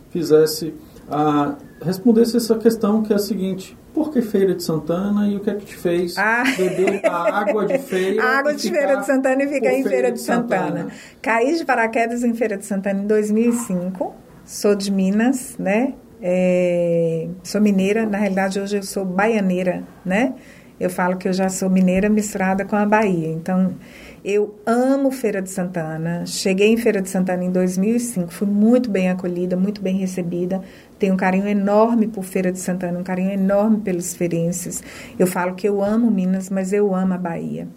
[0.10, 0.74] fizesse
[1.10, 5.40] a respondesse essa questão que é a seguinte: por que Feira de Santana e o
[5.40, 6.44] que é que te fez ah.
[6.58, 8.20] beber a água de feira?
[8.22, 10.66] a água de Feira de Santana e ficar em Feira de Santana.
[10.66, 10.92] Santana.
[11.22, 14.14] Caí de paraquedas em Feira de Santana em 2005.
[14.46, 15.94] Sou de Minas, né?
[16.22, 20.34] É, sou mineira, na realidade hoje eu sou baianeira, né?
[20.80, 23.28] Eu falo que eu já sou mineira misturada com a Bahia.
[23.28, 23.76] Então,
[24.24, 26.26] eu amo Feira de Santana.
[26.26, 30.62] Cheguei em Feira de Santana em 2005, fui muito bem acolhida, muito bem recebida.
[30.98, 34.82] Tenho um carinho enorme por Feira de Santana, um carinho enorme pelos feirenses.
[35.18, 37.68] Eu falo que eu amo Minas, mas eu amo a Bahia.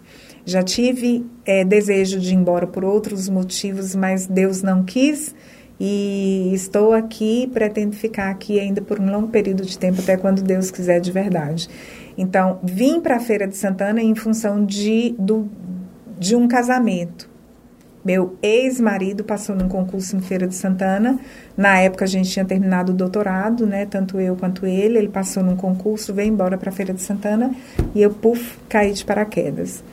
[0.45, 5.33] Já tive é, desejo de ir embora por outros motivos, mas Deus não quis.
[5.85, 10.41] E estou aqui, pretendo ficar aqui ainda por um longo período de tempo, até quando
[10.41, 11.67] Deus quiser de verdade.
[12.17, 15.45] Então, vim para a Feira de Santana em função de, do,
[16.17, 17.29] de um casamento.
[18.05, 21.19] Meu ex-marido passou num concurso em Feira de Santana.
[21.57, 23.85] Na época a gente tinha terminado o doutorado, né?
[23.85, 24.97] Tanto eu quanto ele.
[24.97, 27.53] Ele passou num concurso, veio embora para Feira de Santana
[27.93, 29.83] e eu, puf, caí de paraquedas.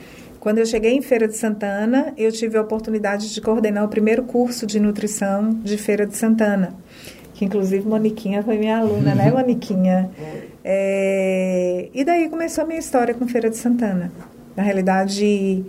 [0.40, 4.22] Quando eu cheguei em Feira de Santana, eu tive a oportunidade de coordenar o primeiro
[4.22, 6.74] curso de nutrição de Feira de Santana.
[7.34, 10.10] Que inclusive Moniquinha foi minha aluna, né, Moniquinha?
[10.64, 11.90] É...
[11.92, 14.10] E daí começou a minha história com Feira de Santana.
[14.56, 15.62] Na realidade,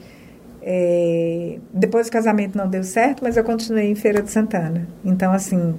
[0.62, 4.88] é, depois do casamento não deu certo, mas eu continuei em Feira de Santana.
[5.04, 5.76] Então, assim,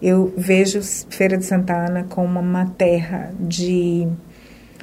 [0.00, 4.06] eu vejo Feira de Santana como uma terra de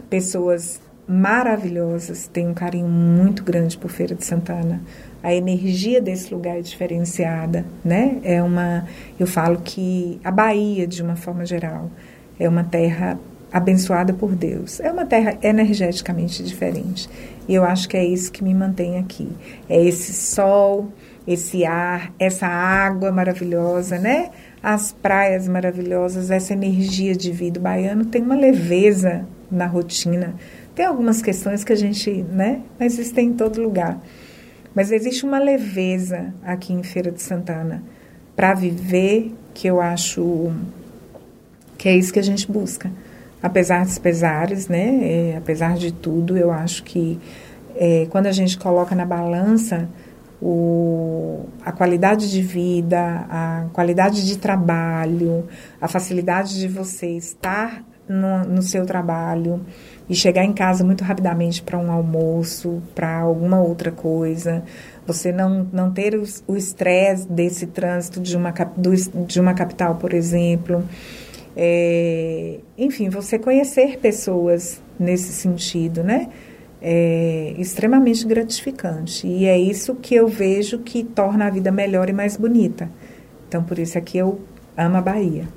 [0.10, 4.82] pessoas maravilhosas, tenho um carinho muito grande por Feira de Santana.
[5.22, 8.18] A energia desse lugar é diferenciada, né?
[8.24, 8.88] É uma,
[9.20, 11.90] eu falo que a Bahia, de uma forma geral,
[12.40, 13.18] é uma terra
[13.52, 14.80] abençoada por Deus.
[14.80, 17.08] É uma terra energeticamente diferente.
[17.48, 19.30] E eu acho que é isso que me mantém aqui.
[19.70, 20.92] É esse sol,
[21.28, 24.32] esse ar, essa água maravilhosa, né?
[24.62, 27.60] As praias maravilhosas, essa energia de vida.
[27.60, 30.34] O baiano tem uma leveza na rotina.
[30.76, 32.62] Tem algumas questões que a gente, né?
[32.80, 34.02] Mas isso tem em todo lugar.
[34.74, 37.84] Mas existe uma leveza aqui em Feira de Santana
[38.36, 40.52] para viver que eu acho
[41.78, 42.90] que é isso que a gente busca
[43.44, 45.00] apesar dos pesares, né?
[45.02, 47.20] É, apesar de tudo, eu acho que
[47.76, 49.90] é, quando a gente coloca na balança
[50.42, 55.46] o, a qualidade de vida, a qualidade de trabalho,
[55.82, 59.60] a facilidade de você estar no, no seu trabalho
[60.10, 64.64] e chegar em casa muito rapidamente para um almoço, para alguma outra coisa,
[65.06, 66.16] você não, não ter
[66.48, 68.94] o estresse desse trânsito de uma, do,
[69.26, 70.84] de uma capital, por exemplo.
[71.56, 76.30] É, enfim, você conhecer pessoas nesse sentido, né?
[76.82, 79.26] É extremamente gratificante.
[79.26, 82.90] E é isso que eu vejo que torna a vida melhor e mais bonita.
[83.48, 84.42] Então, por isso é que eu
[84.76, 85.48] amo a Bahia.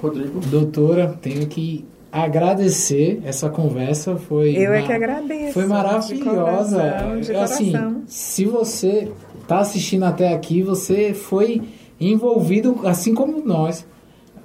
[0.00, 0.40] Rodrigo.
[0.40, 4.16] Doutora, tenho que agradecer essa conversa.
[4.16, 5.52] Foi eu é que agradeço.
[5.52, 7.16] Foi maravilhosa.
[7.20, 7.72] De de assim,
[8.06, 11.62] se você está assistindo até aqui, você foi
[12.00, 13.86] envolvido, assim como nós,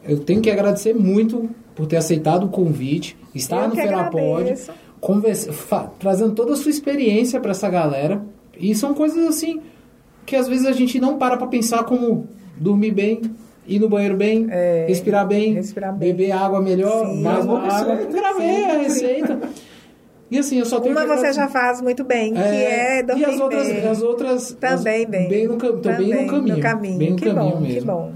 [0.04, 4.54] eu tenho que agradecer muito por ter aceitado o convite, estar eu no Ferapod,
[6.00, 8.24] trazendo toda a sua experiência para essa galera.
[8.58, 9.62] E são coisas assim
[10.26, 13.22] que às vezes a gente não para para pensar como dormir bem,
[13.68, 17.68] ir no banheiro bem, é, respirar, bem, respirar bem, beber água melhor, Sim, mais uma
[17.68, 17.96] água.
[17.96, 19.40] Gravei a receita.
[20.30, 23.22] E assim, eu só tenho Uma você já faz muito bem, é, que é dormir
[23.22, 23.88] E as outras, bem.
[23.88, 25.30] as outras também as, bem.
[25.30, 26.56] bem no, também, no caminho.
[26.56, 26.98] No caminho.
[26.98, 27.80] Bem no que caminho bom, mesmo.
[27.80, 28.14] Que bom.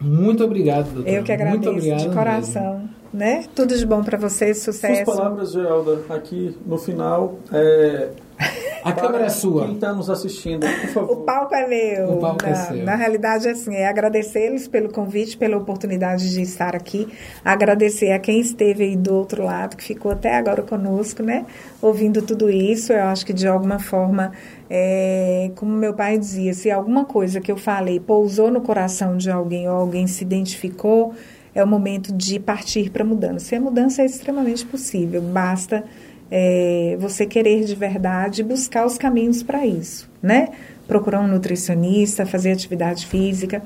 [0.00, 1.10] Muito obrigado, doutor.
[1.10, 2.74] Eu que agradeço Muito obrigado de coração.
[2.74, 2.88] Mesmo.
[3.12, 3.44] Né?
[3.54, 5.04] Tudo de bom para vocês, sucesso.
[5.04, 7.38] Suas palavras, Geralda, aqui no final.
[7.52, 8.08] É...
[8.88, 9.66] A câmera é sua.
[9.66, 11.12] Quem está nos assistindo, por favor.
[11.12, 12.12] O palco é meu.
[12.12, 12.84] O palco na, é seu.
[12.84, 17.08] Na realidade, assim, é agradecer-lhes pelo convite, pela oportunidade de estar aqui.
[17.44, 21.46] Agradecer a quem esteve aí do outro lado, que ficou até agora conosco, né?
[21.80, 22.92] Ouvindo tudo isso.
[22.92, 24.32] Eu acho que de alguma forma
[24.70, 29.30] é, como meu pai dizia, se alguma coisa que eu falei pousou no coração de
[29.30, 31.14] alguém ou alguém se identificou,
[31.54, 33.54] é o momento de partir para a mudança.
[33.54, 35.84] E a mudança é extremamente possível, basta
[36.30, 40.48] é, você querer de verdade buscar os caminhos para isso, né?
[40.86, 43.62] Procurar um nutricionista, fazer atividade física,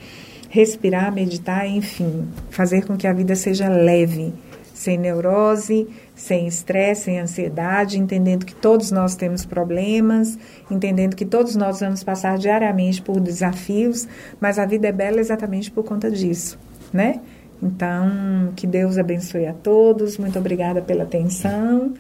[0.48, 4.32] respirar, meditar, enfim, fazer com que a vida seja leve,
[4.74, 10.38] sem neurose, sem estresse, sem ansiedade, entendendo que todos nós temos problemas,
[10.70, 14.06] entendendo que todos nós vamos passar diariamente por desafios,
[14.40, 16.58] mas a vida é bela exatamente por conta disso,
[16.92, 17.20] né?
[17.62, 20.18] Então, que Deus abençoe a todos.
[20.18, 21.94] Muito obrigada pela atenção.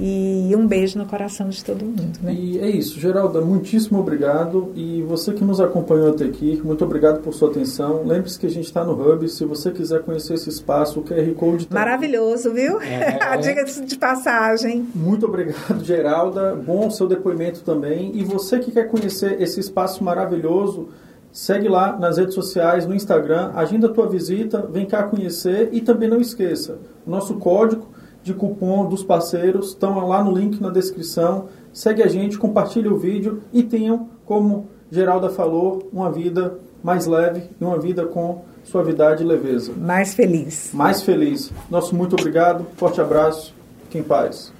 [0.00, 2.18] E um beijo no coração de todo mundo.
[2.22, 2.32] Né?
[2.32, 4.70] E é isso, Geralda, muitíssimo obrigado.
[4.76, 8.04] E você que nos acompanhou até aqui, muito obrigado por sua atenção.
[8.04, 9.28] Lembre-se que a gente está no Hub.
[9.28, 12.80] Se você quiser conhecer esse espaço, o QR Code tá Maravilhoso, viu?
[12.80, 13.18] É.
[13.26, 14.86] a dica de passagem.
[14.94, 16.54] Muito obrigado, Geralda.
[16.54, 18.12] Bom o seu depoimento também.
[18.14, 20.88] E você que quer conhecer esse espaço maravilhoso,
[21.30, 25.80] Segue lá nas redes sociais, no Instagram, agenda a tua visita, vem cá conhecer e
[25.82, 27.86] também não esqueça, o nosso código
[28.28, 31.46] de cupom dos parceiros estão lá no link na descrição.
[31.72, 37.42] Segue a gente, compartilhe o vídeo e tenham, como Geralda falou, uma vida mais leve
[37.60, 39.72] e uma vida com suavidade e leveza.
[39.76, 40.70] Mais feliz.
[40.72, 41.50] Mais feliz.
[41.70, 44.52] Nosso muito obrigado, forte abraço, fique em paz.